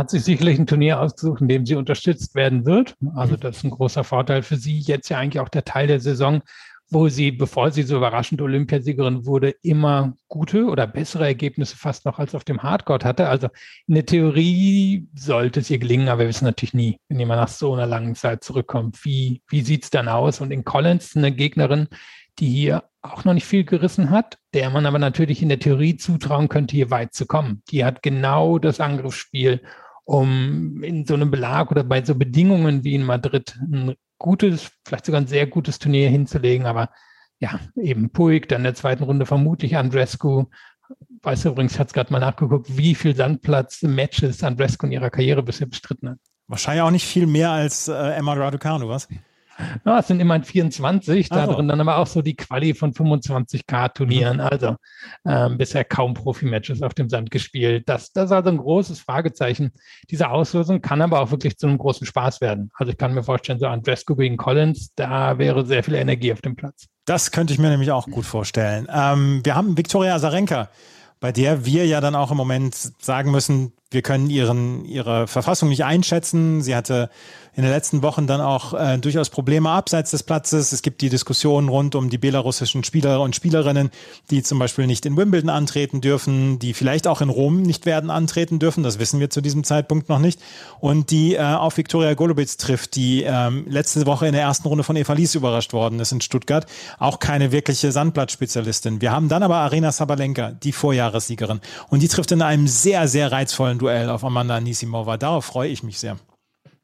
hat 0.00 0.08
sich 0.08 0.24
sicherlich 0.24 0.58
ein 0.58 0.66
Turnier 0.66 0.98
ausgesucht, 0.98 1.42
in 1.42 1.48
dem 1.48 1.66
sie 1.66 1.74
unterstützt 1.74 2.34
werden 2.34 2.64
wird. 2.64 2.96
Also 3.14 3.36
das 3.36 3.58
ist 3.58 3.64
ein 3.64 3.70
großer 3.70 4.02
Vorteil 4.02 4.42
für 4.42 4.56
sie. 4.56 4.78
Jetzt 4.78 5.10
ja 5.10 5.18
eigentlich 5.18 5.40
auch 5.40 5.50
der 5.50 5.66
Teil 5.66 5.88
der 5.88 6.00
Saison, 6.00 6.40
wo 6.88 7.08
sie, 7.08 7.30
bevor 7.30 7.70
sie 7.70 7.82
so 7.82 7.98
überraschend 7.98 8.40
Olympiasiegerin 8.40 9.26
wurde, 9.26 9.50
immer 9.62 10.14
gute 10.28 10.64
oder 10.64 10.86
bessere 10.86 11.26
Ergebnisse 11.26 11.76
fast 11.76 12.06
noch 12.06 12.18
als 12.18 12.34
auf 12.34 12.44
dem 12.44 12.62
Hardcourt 12.62 13.04
hatte. 13.04 13.28
Also 13.28 13.48
in 13.88 13.94
der 13.94 14.06
Theorie 14.06 15.06
sollte 15.14 15.60
es 15.60 15.68
ihr 15.68 15.78
gelingen, 15.78 16.08
aber 16.08 16.20
wir 16.20 16.28
wissen 16.28 16.46
natürlich 16.46 16.72
nie, 16.72 16.96
wenn 17.10 17.20
jemand 17.20 17.42
nach 17.42 17.48
so 17.48 17.74
einer 17.74 17.86
langen 17.86 18.14
Zeit 18.14 18.42
zurückkommt, 18.42 19.04
wie, 19.04 19.42
wie 19.50 19.60
sieht 19.60 19.84
es 19.84 19.90
dann 19.90 20.08
aus? 20.08 20.40
Und 20.40 20.50
in 20.50 20.64
Collins 20.64 21.14
eine 21.14 21.30
Gegnerin, 21.30 21.88
die 22.38 22.48
hier 22.48 22.84
auch 23.02 23.24
noch 23.24 23.34
nicht 23.34 23.46
viel 23.46 23.64
gerissen 23.64 24.08
hat, 24.08 24.38
der 24.54 24.70
man 24.70 24.86
aber 24.86 24.98
natürlich 24.98 25.42
in 25.42 25.50
der 25.50 25.58
Theorie 25.58 25.98
zutrauen 25.98 26.48
könnte, 26.48 26.74
hier 26.74 26.90
weit 26.90 27.12
zu 27.12 27.26
kommen. 27.26 27.62
Die 27.70 27.84
hat 27.84 28.02
genau 28.02 28.58
das 28.58 28.80
Angriffsspiel, 28.80 29.60
um 30.10 30.82
in 30.82 31.06
so 31.06 31.14
einem 31.14 31.30
Belag 31.30 31.70
oder 31.70 31.84
bei 31.84 32.04
so 32.04 32.16
Bedingungen 32.16 32.82
wie 32.82 32.96
in 32.96 33.04
Madrid 33.04 33.56
ein 33.60 33.94
gutes, 34.18 34.72
vielleicht 34.84 35.06
sogar 35.06 35.20
ein 35.20 35.28
sehr 35.28 35.46
gutes 35.46 35.78
Turnier 35.78 36.10
hinzulegen. 36.10 36.66
Aber 36.66 36.90
ja, 37.38 37.60
eben 37.76 38.10
Puig, 38.10 38.48
dann 38.48 38.62
in 38.62 38.64
der 38.64 38.74
zweiten 38.74 39.04
Runde 39.04 39.24
vermutlich 39.24 39.76
Andrescu. 39.76 40.46
Weiß 41.22 41.44
übrigens, 41.44 41.74
ich 41.74 41.78
habe 41.78 41.92
gerade 41.92 42.12
mal 42.12 42.18
nachgeguckt, 42.18 42.76
wie 42.76 42.96
viel 42.96 43.14
Sandplatz-Matches 43.14 44.42
Andrescu 44.42 44.86
in 44.86 44.92
ihrer 44.92 45.10
Karriere 45.10 45.44
bisher 45.44 45.68
bestritten 45.68 46.10
hat. 46.10 46.18
Wahrscheinlich 46.48 46.82
auch 46.82 46.90
nicht 46.90 47.06
viel 47.06 47.28
mehr 47.28 47.50
als 47.50 47.86
äh, 47.86 47.92
Emma 47.92 48.32
Raducanu, 48.32 48.88
was? 48.88 49.06
Ja, 49.84 49.98
es 49.98 50.08
sind 50.08 50.20
immerhin 50.20 50.44
24, 50.44 51.28
da 51.28 51.46
drin 51.46 51.68
dann 51.68 51.80
aber 51.80 51.98
auch 51.98 52.06
so 52.06 52.22
die 52.22 52.36
Quali 52.36 52.74
von 52.74 52.92
25k-Turnieren. 52.92 54.38
Mhm. 54.38 54.42
Also 54.42 54.76
ähm, 55.26 55.58
bisher 55.58 55.84
kaum 55.84 56.14
Profi-Matches 56.14 56.82
auf 56.82 56.94
dem 56.94 57.08
Sand 57.08 57.30
gespielt. 57.30 57.88
Das, 57.88 58.12
das 58.12 58.26
ist 58.26 58.32
also 58.32 58.50
ein 58.50 58.58
großes 58.58 59.00
Fragezeichen. 59.00 59.72
Diese 60.10 60.30
Auslösung 60.30 60.80
kann 60.80 61.02
aber 61.02 61.20
auch 61.20 61.30
wirklich 61.30 61.56
zu 61.56 61.66
einem 61.66 61.78
großen 61.78 62.06
Spaß 62.06 62.40
werden. 62.40 62.70
Also 62.74 62.92
ich 62.92 62.98
kann 62.98 63.14
mir 63.14 63.22
vorstellen, 63.22 63.58
so 63.58 63.66
Andrescu 63.66 64.16
gegen 64.16 64.36
Collins, 64.36 64.92
da 64.94 65.38
wäre 65.38 65.64
sehr 65.66 65.82
viel 65.82 65.94
Energie 65.94 66.32
auf 66.32 66.40
dem 66.40 66.56
Platz. 66.56 66.86
Das 67.04 67.30
könnte 67.30 67.52
ich 67.52 67.58
mir 67.58 67.70
nämlich 67.70 67.90
auch 67.90 68.06
gut 68.06 68.26
vorstellen. 68.26 68.86
Ähm, 68.92 69.40
wir 69.44 69.54
haben 69.54 69.76
Viktoria 69.76 70.14
Azarenka 70.14 70.68
bei 71.20 71.32
der 71.32 71.66
wir 71.66 71.86
ja 71.86 72.00
dann 72.00 72.14
auch 72.14 72.30
im 72.30 72.36
Moment 72.36 72.74
sagen 72.74 73.30
müssen, 73.30 73.74
wir 73.90 74.02
können 74.02 74.30
ihren, 74.30 74.84
ihre 74.84 75.26
Verfassung 75.26 75.68
nicht 75.68 75.84
einschätzen. 75.84 76.62
Sie 76.62 76.76
hatte 76.76 77.10
in 77.56 77.64
den 77.64 77.72
letzten 77.72 78.02
Wochen 78.02 78.28
dann 78.28 78.40
auch 78.40 78.74
äh, 78.74 78.98
durchaus 78.98 79.28
Probleme 79.28 79.70
abseits 79.70 80.12
des 80.12 80.22
Platzes. 80.22 80.70
Es 80.70 80.82
gibt 80.82 81.00
die 81.00 81.08
Diskussion 81.08 81.68
rund 81.68 81.96
um 81.96 82.08
die 82.08 82.18
belarussischen 82.18 82.84
Spieler 82.84 83.20
und 83.20 83.34
Spielerinnen, 83.34 83.90
die 84.30 84.44
zum 84.44 84.60
Beispiel 84.60 84.86
nicht 84.86 85.04
in 85.04 85.16
Wimbledon 85.16 85.50
antreten 85.50 86.00
dürfen, 86.00 86.60
die 86.60 86.74
vielleicht 86.74 87.08
auch 87.08 87.20
in 87.20 87.28
Rom 87.28 87.62
nicht 87.62 87.86
werden 87.86 88.10
antreten 88.10 88.60
dürfen. 88.60 88.84
Das 88.84 89.00
wissen 89.00 89.18
wir 89.18 89.30
zu 89.30 89.40
diesem 89.40 89.64
Zeitpunkt 89.64 90.08
noch 90.08 90.20
nicht. 90.20 90.40
Und 90.78 91.10
die 91.10 91.34
äh, 91.34 91.40
auf 91.40 91.76
Viktoria 91.76 92.14
Golubitz 92.14 92.56
trifft, 92.56 92.94
die 92.94 93.24
ähm, 93.24 93.64
letzte 93.68 94.06
Woche 94.06 94.28
in 94.28 94.32
der 94.32 94.42
ersten 94.42 94.68
Runde 94.68 94.84
von 94.84 94.94
Eva 94.94 95.14
Lies 95.14 95.34
überrascht 95.34 95.72
worden 95.72 95.98
ist 95.98 96.12
in 96.12 96.20
Stuttgart. 96.20 96.66
Auch 97.00 97.18
keine 97.18 97.50
wirkliche 97.50 97.90
Sandblattspezialistin. 97.90 99.00
Wir 99.00 99.10
haben 99.10 99.28
dann 99.28 99.42
aber 99.42 99.56
Arena 99.56 99.90
Sabalenka, 99.90 100.52
die 100.52 100.72
Vorjahressiegerin. 100.72 101.60
Und 101.88 102.02
die 102.02 102.08
trifft 102.08 102.30
in 102.30 102.42
einem 102.42 102.68
sehr, 102.68 103.08
sehr 103.08 103.32
reizvollen 103.32 103.79
Duell 103.80 104.10
auf 104.10 104.24
Amanda 104.24 104.56
Anisimova. 104.56 105.16
Darauf 105.16 105.46
freue 105.46 105.70
ich 105.70 105.82
mich 105.82 105.98
sehr. 105.98 106.18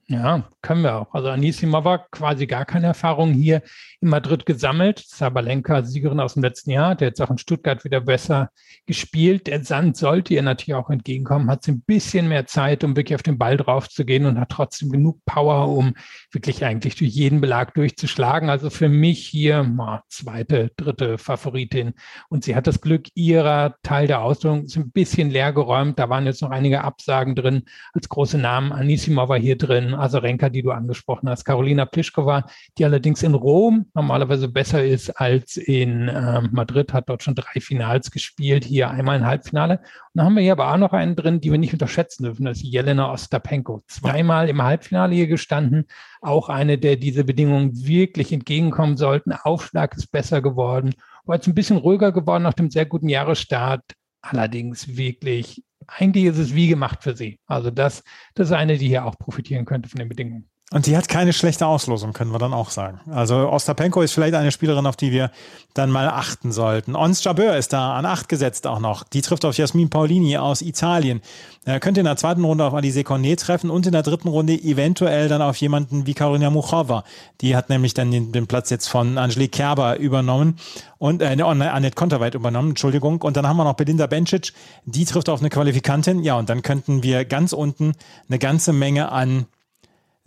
Ja, 0.09 0.45
können 0.62 0.83
wir 0.83 0.95
auch. 0.95 1.12
Also 1.15 1.29
Anisimova 1.29 1.99
quasi 1.99 2.47
gar 2.47 2.65
keine 2.65 2.87
Erfahrung 2.87 3.33
hier 3.33 3.62
in 4.00 4.09
Madrid 4.09 4.47
gesammelt. 4.47 5.03
Sabalenka, 5.07 5.83
Siegerin 5.83 6.21
aus 6.21 6.35
dem 6.35 6.43
letzten 6.43 6.71
Jahr, 6.71 6.95
der 6.95 7.09
jetzt 7.09 7.21
auch 7.21 7.31
in 7.31 7.38
Stuttgart 7.38 7.85
wieder 7.85 8.00
besser 8.00 8.50
gespielt. 8.87 9.47
Der 9.47 9.65
Sand 9.65 9.97
sollte 9.97 10.35
ihr 10.35 10.43
natürlich 10.43 10.75
auch 10.75 10.91
entgegenkommen, 10.91 11.50
hat 11.50 11.65
sie 11.65 11.73
ein 11.73 11.81
bisschen 11.81 12.29
mehr 12.29 12.47
Zeit, 12.47 12.85
um 12.85 12.97
wirklich 12.97 13.15
auf 13.15 13.23
den 13.23 13.38
Ball 13.38 13.57
drauf 13.57 13.88
zu 13.88 14.05
gehen 14.05 14.26
und 14.26 14.38
hat 14.38 14.50
trotzdem 14.50 14.91
genug 14.91 15.25
Power, 15.25 15.69
um 15.69 15.95
wirklich 16.31 16.65
eigentlich 16.65 16.97
durch 16.97 17.11
jeden 17.11 17.41
Belag 17.41 17.75
durchzuschlagen. 17.75 18.50
Also 18.50 18.71
für 18.71 18.88
mich 18.88 19.26
hier 19.26 19.62
mal 19.62 20.03
zweite, 20.09 20.71
dritte 20.76 21.19
Favoritin. 21.19 21.95
Und 22.29 22.45
sie 22.45 22.55
hat 22.55 22.67
das 22.67 22.81
Glück, 22.81 23.09
ihrer 23.15 23.76
Teil 23.83 24.07
der 24.07 24.23
Ausstellung 24.23 24.65
ist 24.65 24.76
ein 24.76 24.91
bisschen 24.91 25.31
leer 25.31 25.53
geräumt. 25.53 25.99
Da 25.99 26.09
waren 26.09 26.26
jetzt 26.26 26.43
noch 26.43 26.50
einige 26.50 26.85
Absagen 26.85 27.35
drin 27.35 27.65
als 27.93 28.09
große 28.09 28.38
Namen. 28.38 28.73
Anisimova 28.73 29.37
hier 29.37 29.57
drin, 29.57 29.95
Azarenka, 29.95 30.49
die 30.49 30.62
du 30.62 30.71
angesprochen 30.71 31.29
hast, 31.29 31.45
Carolina 31.45 31.85
Pliskova, 31.85 32.47
die 32.79 32.85
allerdings 32.85 33.23
in 33.23 33.35
Rom 33.35 33.86
normalerweise 33.95 34.49
besser 34.49 34.85
ist 34.85 35.11
als 35.21 35.57
in 35.57 36.09
äh, 36.09 36.40
Madrid, 36.50 36.93
hat 36.93 37.09
dort 37.09 37.23
schon 37.23 37.35
drei 37.35 37.61
Finals 37.61 38.11
gespielt, 38.11 38.64
hier 38.64 38.90
einmal 38.90 39.16
ein 39.16 39.26
Halbfinale. 39.26 39.78
Und 39.78 39.85
dann 40.14 40.26
haben 40.26 40.37
wir 40.37 40.43
hier 40.43 40.52
aber 40.52 40.73
auch 40.73 40.78
noch 40.78 40.93
einen 40.93 41.16
drin, 41.16 41.40
die 41.40 41.50
wir 41.50 41.59
nicht 41.59 41.73
unterschätzen 41.73 42.25
dürfen, 42.25 42.45
das 42.45 42.59
ist 42.59 42.64
Jelena 42.64 43.12
Ostapenko. 43.12 43.83
Zweimal 43.87 44.49
im 44.49 44.62
Halbfinale 44.62 45.14
hier 45.14 45.26
gestanden, 45.26 45.87
auch 46.21 46.49
eine, 46.49 46.78
der 46.78 46.97
diese 46.97 47.25
Bedingungen 47.25 47.87
wirklich 47.87 48.33
entgegenkommen 48.33 48.97
sollten. 48.97 49.33
Aufschlag 49.33 49.95
ist 49.97 50.12
besser 50.12 50.43
geworden, 50.43 50.95
war 51.25 51.37
jetzt 51.37 51.47
ein 51.47 51.55
bisschen 51.55 51.76
ruhiger 51.76 52.12
geworden 52.12 52.43
nach 52.43 52.55
dem 52.55 52.71
sehr 52.71 52.87
guten 52.87 53.09
Jahresstart. 53.09 53.83
Allerdings 54.23 54.97
wirklich, 54.97 55.64
eigentlich 55.87 56.25
ist 56.25 56.38
es 56.38 56.55
wie 56.55 56.69
gemacht 56.69 57.02
für 57.02 57.16
sie. 57.16 57.38
Also 57.47 57.71
das, 57.71 58.02
das 58.35 58.49
ist 58.49 58.52
eine, 58.55 58.78
die 58.78 58.88
hier 58.88 59.05
auch 59.05 59.19
profitieren 59.19 59.64
könnte 59.64 59.88
von 59.88 59.99
den 59.99 60.09
Bedingungen. 60.09 60.49
Und 60.73 60.87
die 60.87 60.97
hat 60.97 61.09
keine 61.09 61.33
schlechte 61.33 61.65
Auslosung, 61.65 62.13
können 62.13 62.33
wir 62.33 62.41
dann 62.41 62.53
auch 62.53 62.71
sagen. 62.71 63.01
Also 63.09 63.37
Ostapenko 63.37 64.03
ist 64.03 64.13
vielleicht 64.13 64.35
eine 64.35 64.51
Spielerin, 64.51 64.85
auf 64.87 64.97
die 64.97 65.13
wir 65.13 65.31
dann 65.75 65.93
mal 65.93 66.09
achten 66.09 66.51
sollten. 66.51 66.97
Ons 66.97 67.23
Jabeur 67.23 67.57
ist 67.57 67.73
da 67.73 67.95
an 67.95 68.05
acht 68.05 68.29
gesetzt 68.29 68.67
auch 68.67 68.81
noch. 68.81 69.05
Die 69.05 69.23
trifft 69.23 69.45
auf 69.45 69.57
Jasmin 69.57 69.91
Paulini 69.91 70.37
aus 70.39 70.63
Italien. 70.63 71.23
Er 71.65 71.79
könnte 71.79 72.01
in 72.01 72.07
der 72.07 72.17
zweiten 72.17 72.43
Runde 72.43 72.65
auf 72.65 72.75
Alice 72.75 73.05
Cornet 73.05 73.39
treffen 73.39 73.71
und 73.71 73.87
in 73.87 73.93
der 73.93 74.03
dritten 74.03 74.27
Runde 74.27 74.55
eventuell 74.55 75.29
dann 75.29 75.41
auf 75.41 75.57
jemanden 75.59 76.05
wie 76.07 76.15
Karolina 76.15 76.51
Muchova. 76.51 77.05
Die 77.43 77.55
hat 77.55 77.69
nämlich 77.69 77.95
dann 77.95 78.11
den, 78.11 78.33
den 78.33 78.49
Platz 78.49 78.69
jetzt 78.69 78.89
von 78.89 79.19
Angelique 79.19 79.53
Kerber 79.53 79.99
übernommen 79.99 80.59
und 80.99 81.23
äh, 81.23 81.27
Annette 81.27 81.95
Konterweit 81.95 82.35
übernommen, 82.35 82.71
Entschuldigung. 82.71 83.23
Und 83.23 83.37
dann 83.37 83.47
haben 83.47 83.57
wir 83.57 83.65
noch 83.65 83.75
Belinda 83.75 84.09
Bencic, 84.09 84.53
die 84.85 85.05
trifft 85.05 85.29
auf 85.29 85.39
eine 85.39 85.49
Qualifikantin. 85.49 86.25
Ja, 86.25 86.35
und 86.37 86.49
dann 86.49 86.63
könnten 86.63 87.05
wir 87.05 87.25
ganz 87.25 87.53
unten 87.53 87.93
eine 88.29 88.41
ganze 88.41 88.73
Menge 88.73 89.13
an 89.13 89.47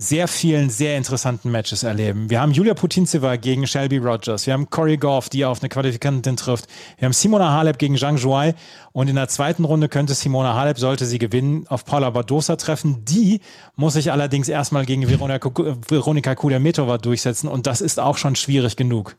sehr 0.02 0.30
vielen 0.30 0.70
sehr 0.70 0.96
interessanten 0.96 1.52
Matches 1.52 1.84
erleben. 1.84 2.30
Wir 2.30 2.40
haben 2.40 2.54
Julia 2.54 2.74
Putintseva 2.74 3.36
gegen 3.36 3.68
Shelby 3.68 3.98
Rogers. 3.98 4.48
Wir 4.48 4.54
haben 4.54 4.70
Corey 4.70 4.96
Goff, 4.96 5.28
die 5.28 5.44
auf 5.44 5.62
eine 5.62 5.68
Qualifikantin 5.68 6.38
trifft. 6.38 6.68
Wir 6.98 7.06
haben 7.06 7.14
Simona 7.14 7.52
Halep 7.52 7.78
gegen 7.78 7.98
Zhang 7.98 8.18
Zhuai. 8.18 8.56
Und 8.94 9.10
in 9.10 9.18
der 9.18 9.28
zweiten 9.28 9.66
Runde 9.66 9.90
könnte 9.90 10.14
Simona 10.14 10.56
Halep, 10.56 10.80
sollte 10.80 11.06
sie 11.06 11.20
gewinnen, 11.20 11.66
auf 11.68 11.84
Paula 11.84 12.10
Badosa 12.12 12.56
treffen. 12.56 13.04
Die 13.04 13.42
muss 13.76 13.94
sich 13.94 14.10
allerdings 14.10 14.48
erstmal 14.48 14.86
gegen 14.86 15.06
Veronika, 15.10 16.36
Kudermetova 16.36 16.98
durchsetzen. 16.98 17.50
Und 17.50 17.68
das 17.68 17.82
ist 17.82 18.00
auch 18.00 18.16
schon 18.16 18.38
schwierig 18.38 18.78
genug. 18.78 19.18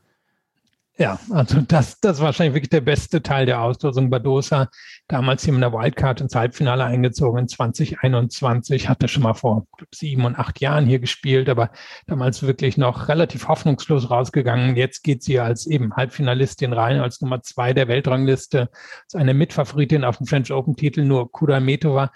Ja, 1.01 1.19
also 1.31 1.63
das, 1.63 1.99
das 2.01 2.19
war 2.19 2.27
wahrscheinlich 2.27 2.57
wirklich 2.57 2.69
der 2.69 2.83
beste 2.83 3.23
Teil 3.23 3.47
der 3.47 3.63
Auslosung. 3.63 4.11
Badosa, 4.11 4.69
damals 5.09 5.43
hier 5.43 5.55
in 5.55 5.61
der 5.61 5.73
Wildcard 5.73 6.21
ins 6.21 6.35
Halbfinale 6.35 6.85
eingezogen 6.85 7.39
in 7.39 7.49
2021, 7.49 8.87
hatte 8.87 9.09
schon 9.09 9.23
mal 9.23 9.33
vor 9.33 9.67
sieben 9.95 10.27
und 10.27 10.39
acht 10.39 10.61
Jahren 10.61 10.85
hier 10.85 10.99
gespielt, 10.99 11.49
aber 11.49 11.71
damals 12.07 12.43
wirklich 12.43 12.77
noch 12.77 13.09
relativ 13.09 13.49
hoffnungslos 13.49 14.11
rausgegangen. 14.11 14.77
Jetzt 14.77 15.03
geht 15.03 15.23
sie 15.23 15.41
als 15.41 15.67
eben 15.67 15.97
Halbfinalistin 15.97 16.75
rein, 16.75 17.01
als 17.01 17.23
Nummer 17.23 17.41
zwei 17.43 17.73
der 17.73 17.89
Weltrangliste, 17.89 18.69
als 19.05 19.15
eine 19.15 19.33
Mitfavoritin 19.33 20.05
auf 20.05 20.19
dem 20.19 20.27
French 20.27 20.53
Open 20.53 20.77
Titel, 20.77 21.05
nur 21.05 21.33
Kudametova, 21.33 22.13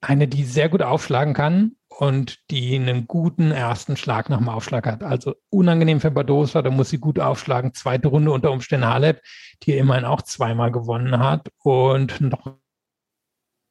eine, 0.00 0.28
die 0.28 0.44
sehr 0.44 0.68
gut 0.68 0.82
aufschlagen 0.82 1.34
kann, 1.34 1.72
und 2.00 2.38
die 2.52 2.76
einen 2.76 3.08
guten 3.08 3.50
ersten 3.50 3.96
Schlag 3.96 4.30
nach 4.30 4.38
dem 4.38 4.48
Aufschlag 4.48 4.86
hat. 4.86 5.02
Also 5.02 5.34
unangenehm 5.50 6.00
für 6.00 6.12
Badosa, 6.12 6.62
da 6.62 6.70
muss 6.70 6.90
sie 6.90 6.98
gut 6.98 7.18
aufschlagen. 7.18 7.74
Zweite 7.74 8.06
Runde 8.06 8.30
unter 8.30 8.52
Umständen 8.52 8.86
Halep, 8.86 9.20
die 9.64 9.76
immerhin 9.76 10.04
auch 10.04 10.22
zweimal 10.22 10.70
gewonnen 10.70 11.18
hat 11.18 11.48
und 11.58 12.20
noch 12.20 12.54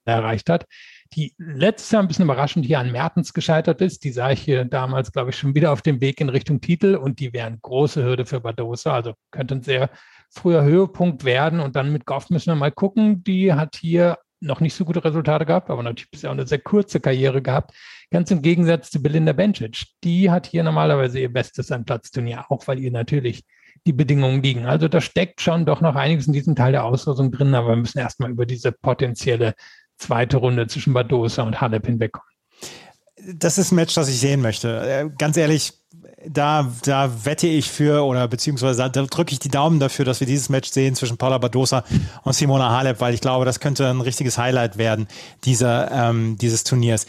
erreicht 0.04 0.50
hat. 0.50 0.66
Die 1.14 1.36
letztes 1.38 1.92
Jahr 1.92 2.02
ein 2.02 2.10
bisschen 2.10 2.26
überraschend 2.26 2.66
hier 2.66 2.80
an 2.80 2.92
Mertens 2.92 3.32
gescheitert 3.32 3.80
ist. 3.80 4.04
Die 4.04 4.12
sah 4.12 4.30
ich 4.30 4.42
hier 4.42 4.66
damals, 4.66 5.14
glaube 5.14 5.30
ich, 5.30 5.38
schon 5.38 5.56
wieder 5.56 5.72
auf 5.72 5.82
dem 5.82 6.02
Weg 6.02 6.20
in 6.20 6.28
Richtung 6.28 6.60
Titel 6.60 6.96
und 6.96 7.22
die 7.22 7.32
wären 7.32 7.60
große 7.62 8.04
Hürde 8.04 8.26
für 8.26 8.42
Badosa. 8.42 8.94
Also 8.94 9.14
könnte 9.32 9.56
ein 9.56 9.62
sehr 9.62 9.90
früher 10.30 10.64
Höhepunkt 10.64 11.24
werden. 11.24 11.62
Und 11.62 11.78
dann 11.78 11.94
mit 11.94 12.06
Goff 12.06 12.30
müssen 12.30 12.52
wir 12.52 12.56
mal 12.56 12.74
gucken. 12.74 13.24
Die 13.24 13.54
hat 13.54 13.78
hier 13.78 14.18
noch 14.40 14.60
nicht 14.60 14.76
so 14.76 14.86
gute 14.86 15.04
Resultate 15.04 15.46
gehabt, 15.46 15.70
aber 15.70 15.84
natürlich 15.84 16.12
bisher 16.12 16.30
auch 16.30 16.36
eine 16.36 16.48
sehr 16.48 16.60
kurze 16.60 17.00
Karriere 17.00 17.42
gehabt. 17.42 17.72
Ganz 18.12 18.32
im 18.32 18.42
Gegensatz 18.42 18.92
zu 18.92 19.02
Belinda 19.02 19.34
Bencic. 19.34 19.86
Die 20.04 20.30
hat 20.30 20.48
hier 20.48 20.64
normalerweise 20.64 21.20
ihr 21.20 21.32
bestes 21.32 21.72
Anplatzturnier, 21.72 22.46
auch 22.50 22.68
weil 22.68 22.80
ihr 22.80 22.92
natürlich 22.92 23.44
die 23.86 23.94
Bedingungen 23.94 24.42
liegen. 24.42 24.66
Also 24.66 24.88
da 24.88 25.02
steckt 25.02 25.42
schon 25.42 25.66
doch 25.66 25.82
noch 25.82 25.96
einiges 25.96 26.28
in 26.28 26.34
diesem 26.34 26.56
Teil 26.56 26.72
der 26.72 26.86
Auslosung 26.86 27.32
drin, 27.32 27.56
aber 27.56 27.70
wir 27.70 27.76
müssen 27.78 28.00
erstmal 28.00 28.30
über 28.30 28.46
diese 28.46 28.72
potenzielle 28.72 29.54
zweite 29.98 30.38
Runde 30.38 30.68
zwischen 30.68 30.94
Badosa 30.94 31.44
und 31.44 31.60
Halep 31.60 31.86
hinwegkommen. 31.86 32.30
Das 33.34 33.58
ist 33.58 33.72
ein 33.72 33.76
Match, 33.76 33.96
das 33.96 34.10
ich 34.10 34.20
sehen 34.20 34.42
möchte. 34.42 34.82
Äh, 34.88 35.10
ganz 35.18 35.38
ehrlich, 35.38 35.74
da, 36.30 36.72
da 36.84 37.26
wette 37.26 37.48
ich 37.48 37.70
für 37.70 38.06
oder 38.06 38.28
beziehungsweise 38.28 38.90
da 38.90 39.04
drücke 39.06 39.34
ich 39.34 39.40
die 39.40 39.50
Daumen 39.50 39.80
dafür, 39.80 40.06
dass 40.06 40.20
wir 40.20 40.28
dieses 40.28 40.50
Match 40.50 40.70
sehen 40.70 40.96
zwischen 40.96 41.18
Paula 41.18 41.38
Badosa 41.38 41.84
und 42.24 42.34
Simona 42.34 42.76
Halep, 42.76 43.02
weil 43.02 43.14
ich 43.14 43.22
glaube, 43.22 43.46
das 43.46 43.60
könnte 43.60 43.90
ein 43.90 44.02
richtiges 44.02 44.38
Highlight 44.38 44.78
werden 44.78 45.08
dieser, 45.44 45.92
ähm, 45.92 46.38
dieses 46.38 46.64
Turniers. 46.64 47.06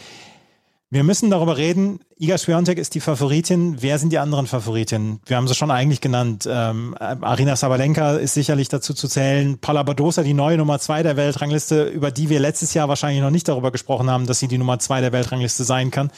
Wir 0.91 1.03
müssen 1.03 1.29
darüber 1.29 1.57
reden. 1.57 1.99
Iga 2.17 2.35
Swiatek 2.39 2.79
ist 2.79 2.95
die 2.95 2.99
Favoritin. 2.99 3.77
Wer 3.79 3.99
sind 3.99 4.11
die 4.11 4.17
anderen 4.17 4.47
Favoritinnen? 4.47 5.19
Wir 5.27 5.37
haben 5.37 5.47
sie 5.47 5.53
schon 5.53 5.69
eigentlich 5.69 6.01
genannt. 6.01 6.49
Ähm, 6.51 6.95
Arina 6.97 7.55
Sabalenka 7.55 8.15
ist 8.15 8.33
sicherlich 8.33 8.69
dazu 8.69 8.95
zu 8.95 9.07
zählen. 9.07 9.59
Paula 9.59 9.83
Badosa, 9.83 10.23
die 10.23 10.33
neue 10.33 10.57
Nummer 10.57 10.79
zwei 10.79 11.03
der 11.03 11.15
Weltrangliste, 11.15 11.83
über 11.83 12.09
die 12.09 12.29
wir 12.29 12.39
letztes 12.39 12.73
Jahr 12.73 12.89
wahrscheinlich 12.89 13.21
noch 13.21 13.29
nicht 13.29 13.47
darüber 13.47 13.69
gesprochen 13.69 14.09
haben, 14.09 14.25
dass 14.25 14.39
sie 14.39 14.47
die 14.47 14.57
Nummer 14.57 14.79
zwei 14.79 14.99
der 14.99 15.11
Weltrangliste 15.11 15.63
sein 15.63 15.91
kann. 15.91 16.09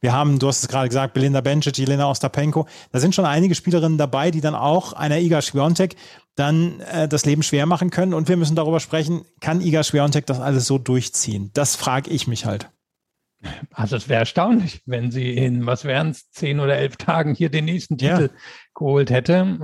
Wir 0.00 0.12
haben, 0.12 0.38
du 0.38 0.48
hast 0.48 0.62
es 0.62 0.68
gerade 0.68 0.88
gesagt, 0.88 1.14
Belinda 1.14 1.40
Bencic, 1.40 1.78
Jelena 1.78 2.10
Ostapenko. 2.10 2.66
Da 2.92 3.00
sind 3.00 3.14
schon 3.14 3.24
einige 3.24 3.54
Spielerinnen 3.54 3.98
dabei, 3.98 4.30
die 4.30 4.40
dann 4.40 4.54
auch 4.54 4.92
einer 4.92 5.18
Iga 5.18 5.40
Swiatek 5.40 5.96
dann 6.34 6.80
äh, 6.80 7.08
das 7.08 7.24
Leben 7.24 7.42
schwer 7.42 7.66
machen 7.66 7.90
können. 7.90 8.12
Und 8.12 8.28
wir 8.28 8.36
müssen 8.36 8.56
darüber 8.56 8.80
sprechen, 8.80 9.24
kann 9.40 9.60
Iga 9.60 9.82
Swiatek 9.82 10.26
das 10.26 10.38
alles 10.38 10.66
so 10.66 10.78
durchziehen? 10.78 11.50
Das 11.54 11.76
frage 11.76 12.10
ich 12.10 12.26
mich 12.26 12.44
halt. 12.44 12.70
Also 13.72 13.96
es 13.96 14.08
wäre 14.08 14.20
erstaunlich, 14.20 14.82
wenn 14.86 15.10
sie 15.10 15.36
in, 15.36 15.66
was 15.66 15.84
wären 15.84 16.10
es, 16.10 16.30
zehn 16.30 16.58
oder 16.60 16.76
elf 16.76 16.96
Tagen 16.96 17.34
hier 17.34 17.50
den 17.50 17.66
nächsten 17.66 17.98
Titel 17.98 18.30
ja. 18.32 18.40
geholt 18.74 19.10
hätte. 19.10 19.58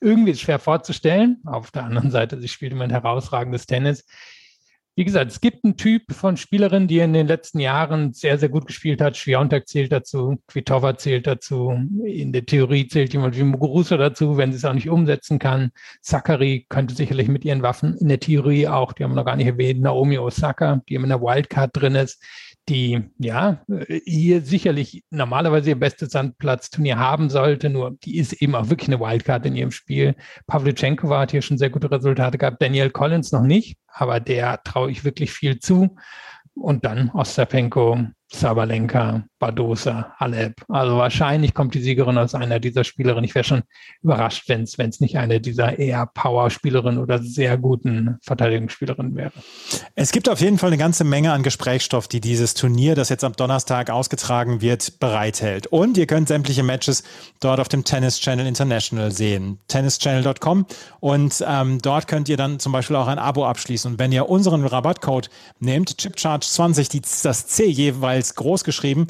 Irgendwie 0.00 0.30
ist 0.30 0.38
es 0.38 0.42
schwer 0.42 0.58
vorzustellen. 0.58 1.42
Auf 1.44 1.70
der 1.70 1.84
anderen 1.84 2.10
Seite, 2.10 2.40
sie 2.40 2.48
spielt 2.48 2.72
immer 2.72 2.84
ein 2.84 2.90
herausragendes 2.90 3.66
Tennis. 3.66 4.04
Wie 4.98 5.04
gesagt, 5.04 5.30
es 5.30 5.40
gibt 5.40 5.64
einen 5.64 5.76
Typ 5.76 6.12
von 6.12 6.36
Spielerin, 6.36 6.88
die 6.88 6.98
in 6.98 7.12
den 7.12 7.28
letzten 7.28 7.60
Jahren 7.60 8.14
sehr, 8.14 8.36
sehr 8.36 8.48
gut 8.48 8.66
gespielt 8.66 9.00
hat. 9.00 9.16
Schwiontek 9.16 9.68
zählt 9.68 9.92
dazu, 9.92 10.42
Kvitova 10.48 10.96
zählt 10.96 11.28
dazu. 11.28 11.70
In 12.04 12.32
der 12.32 12.44
Theorie 12.44 12.88
zählt 12.88 13.12
jemand 13.12 13.38
wie 13.38 13.44
Muguruza 13.44 13.96
dazu, 13.96 14.36
wenn 14.36 14.50
sie 14.50 14.56
es 14.56 14.64
auch 14.64 14.72
nicht 14.72 14.88
umsetzen 14.88 15.38
kann. 15.38 15.70
Sakari 16.00 16.66
könnte 16.68 16.96
sicherlich 16.96 17.28
mit 17.28 17.44
ihren 17.44 17.62
Waffen 17.62 17.96
in 17.98 18.08
der 18.08 18.18
Theorie 18.18 18.66
auch, 18.66 18.92
die 18.92 19.04
haben 19.04 19.12
wir 19.12 19.14
noch 19.14 19.24
gar 19.24 19.36
nicht 19.36 19.46
erwähnt, 19.46 19.82
Naomi 19.82 20.18
Osaka, 20.18 20.82
die 20.88 20.96
in 20.96 21.08
der 21.08 21.22
Wildcard 21.22 21.70
drin 21.74 21.94
ist 21.94 22.20
die 22.68 23.02
ja 23.18 23.62
hier 24.04 24.42
sicherlich 24.42 25.04
normalerweise 25.10 25.70
ihr 25.70 25.78
bestes 25.78 26.10
Sandplatzturnier 26.10 26.98
haben 26.98 27.30
sollte, 27.30 27.70
nur 27.70 27.96
die 28.04 28.18
ist 28.18 28.34
eben 28.34 28.54
auch 28.54 28.68
wirklich 28.70 28.88
eine 28.88 29.00
Wildcard 29.00 29.46
in 29.46 29.56
ihrem 29.56 29.70
Spiel. 29.70 30.14
Pavlyuchenkova 30.46 31.20
hat 31.20 31.30
hier 31.30 31.42
schon 31.42 31.58
sehr 31.58 31.70
gute 31.70 31.90
Resultate 31.90 32.38
gehabt, 32.38 32.62
Daniel 32.62 32.90
Collins 32.90 33.32
noch 33.32 33.42
nicht, 33.42 33.78
aber 33.88 34.20
der 34.20 34.62
traue 34.62 34.90
ich 34.90 35.04
wirklich 35.04 35.32
viel 35.32 35.58
zu. 35.58 35.96
Und 36.54 36.84
dann 36.84 37.10
Ostapenko, 37.10 37.98
Sabalenka, 38.30 39.24
Badosa, 39.38 40.14
Alep. 40.18 40.62
Also 40.68 40.96
wahrscheinlich 40.96 41.54
kommt 41.54 41.74
die 41.74 41.80
Siegerin 41.80 42.18
aus 42.18 42.34
einer 42.34 42.60
dieser 42.60 42.84
Spielerinnen. 42.84 43.24
Ich 43.24 43.34
wäre 43.34 43.44
schon 43.44 43.62
überrascht, 44.02 44.48
wenn 44.48 44.62
es 44.62 45.00
nicht 45.00 45.16
eine 45.16 45.40
dieser 45.40 45.78
eher 45.78 46.06
Power-Spielerinnen 46.06 46.98
oder 46.98 47.22
sehr 47.22 47.56
guten 47.56 48.18
Verteidigungsspielerinnen 48.22 49.16
wäre. 49.16 49.32
Es 49.94 50.12
gibt 50.12 50.28
auf 50.28 50.40
jeden 50.40 50.58
Fall 50.58 50.68
eine 50.68 50.76
ganze 50.76 51.04
Menge 51.04 51.32
an 51.32 51.42
Gesprächsstoff, 51.42 52.06
die 52.06 52.20
dieses 52.20 52.54
Turnier, 52.54 52.94
das 52.94 53.08
jetzt 53.08 53.24
am 53.24 53.32
Donnerstag 53.32 53.90
ausgetragen 53.90 54.60
wird, 54.60 54.98
bereithält. 55.00 55.66
Und 55.68 55.96
ihr 55.96 56.06
könnt 56.06 56.28
sämtliche 56.28 56.62
Matches 56.62 57.04
dort 57.40 57.60
auf 57.60 57.68
dem 57.68 57.84
Tennis 57.84 58.20
Channel 58.20 58.46
International 58.46 59.10
sehen. 59.10 59.58
tennischannel.com 59.68 60.66
und 61.00 61.44
ähm, 61.46 61.78
dort 61.80 62.08
könnt 62.08 62.28
ihr 62.28 62.36
dann 62.36 62.58
zum 62.58 62.72
Beispiel 62.72 62.96
auch 62.96 63.06
ein 63.06 63.18
Abo 63.18 63.46
abschließen. 63.46 63.92
Und 63.92 63.98
wenn 63.98 64.12
ihr 64.12 64.28
unseren 64.28 64.66
Rabattcode 64.66 65.30
nehmt, 65.60 65.92
ChipCharge20, 65.92 66.90
die, 66.90 67.00
das 67.00 67.46
C 67.46 67.66
jeweils 67.66 68.17
als 68.18 68.34
groß 68.34 68.64
geschrieben, 68.64 69.06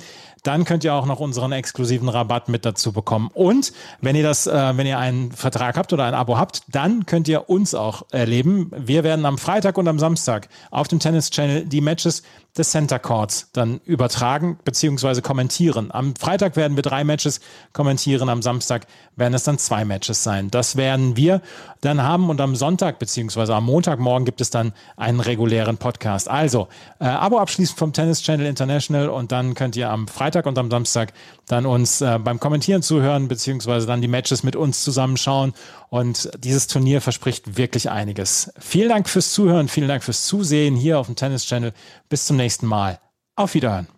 dann 0.49 0.65
könnt 0.65 0.83
ihr 0.83 0.95
auch 0.95 1.05
noch 1.05 1.21
unseren 1.21 1.53
exklusiven 1.53 2.09
Rabatt 2.09 2.49
mit 2.49 2.65
dazu 2.65 2.93
bekommen. 2.93 3.31
Und 3.35 3.71
wenn 4.01 4.17
ihr 4.17 4.23
das, 4.23 4.47
äh, 4.47 4.77
wenn 4.79 4.87
ihr 4.87 4.99
einen 4.99 5.31
Vertrag 5.31 5.77
habt 5.77 5.93
oder 5.93 6.07
ein 6.07 6.15
Abo 6.15 6.39
habt, 6.39 6.63
dann 6.69 7.05
könnt 7.05 7.29
ihr 7.29 7.51
uns 7.51 7.75
auch 7.75 8.07
erleben. 8.13 8.71
Wir 8.75 9.05
werden 9.05 9.27
am 9.27 9.37
Freitag 9.37 9.77
und 9.77 9.87
am 9.89 9.99
Samstag 9.99 10.49
auf 10.71 10.89
dem 10.89 11.01
Tennis 11.01 11.29
Channel 11.29 11.67
die 11.67 11.83
Matches 11.83 12.23
des 12.57 12.71
Center 12.71 12.99
Courts 12.99 13.51
dann 13.53 13.81
übertragen 13.85 14.59
bzw. 14.65 15.21
kommentieren. 15.21 15.91
Am 15.93 16.15
Freitag 16.17 16.57
werden 16.57 16.77
wir 16.77 16.83
drei 16.83 17.05
Matches 17.05 17.41
kommentieren, 17.73 18.29
am 18.29 18.43
Samstag 18.43 18.87
werden 19.17 19.35
es 19.35 19.45
dann 19.45 19.59
zwei 19.59 19.85
Matches 19.85 20.23
sein. 20.23 20.51
Das 20.51 20.77
werden 20.77 21.17
wir 21.17 21.41
dann 21.81 22.03
haben 22.03 22.29
und 22.29 22.41
am 22.41 22.57
Sonntag 22.57 22.99
bzw. 22.99 23.53
am 23.53 23.65
Montagmorgen 23.67 24.25
gibt 24.25 24.41
es 24.41 24.51
dann 24.51 24.73
einen 24.97 25.21
regulären 25.21 25.77
Podcast. 25.77 26.29
Also 26.29 26.69
äh, 27.01 27.05
Abo 27.05 27.39
abschließen 27.39 27.77
vom 27.77 27.93
Tennis 27.93 28.23
Channel 28.23 28.47
International 28.47 29.09
und 29.09 29.31
dann 29.31 29.55
könnt 29.55 29.77
ihr 29.77 29.91
am 29.91 30.09
Freitag 30.09 30.38
und 30.47 30.59
am 30.59 30.71
Samstag 30.71 31.13
dann 31.47 31.67
uns 31.67 32.01
äh, 32.01 32.19
beim 32.19 32.41
Kommentieren 32.41 32.83
zuhören 32.83 33.29
bzw. 33.29 33.87
dann 33.87 34.01
die 34.01 34.09
Matches 34.09 34.43
mit 34.43 34.57
uns 34.57 34.83
zusammenschauen 34.85 35.55
und 35.91 36.31
dieses 36.39 36.67
Turnier 36.67 37.01
verspricht 37.01 37.57
wirklich 37.57 37.91
einiges. 37.91 38.53
Vielen 38.59 38.89
Dank 38.89 39.09
fürs 39.09 39.33
Zuhören, 39.33 39.69
vielen 39.69 39.89
Dank 39.89 40.05
fürs 40.05 40.27
Zusehen 40.27 40.77
hier 40.77 40.99
auf 40.99 41.07
dem 41.07 41.17
Tennis 41.17 41.45
Channel. 41.47 41.73
Bis 42.09 42.27
zum 42.27 42.37
nächsten 42.37 42.67
Mal. 42.67 42.99
Auf 43.37 43.55
Wiederhören. 43.55 43.98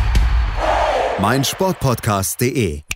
meinsportpodcast.de 1.21 2.90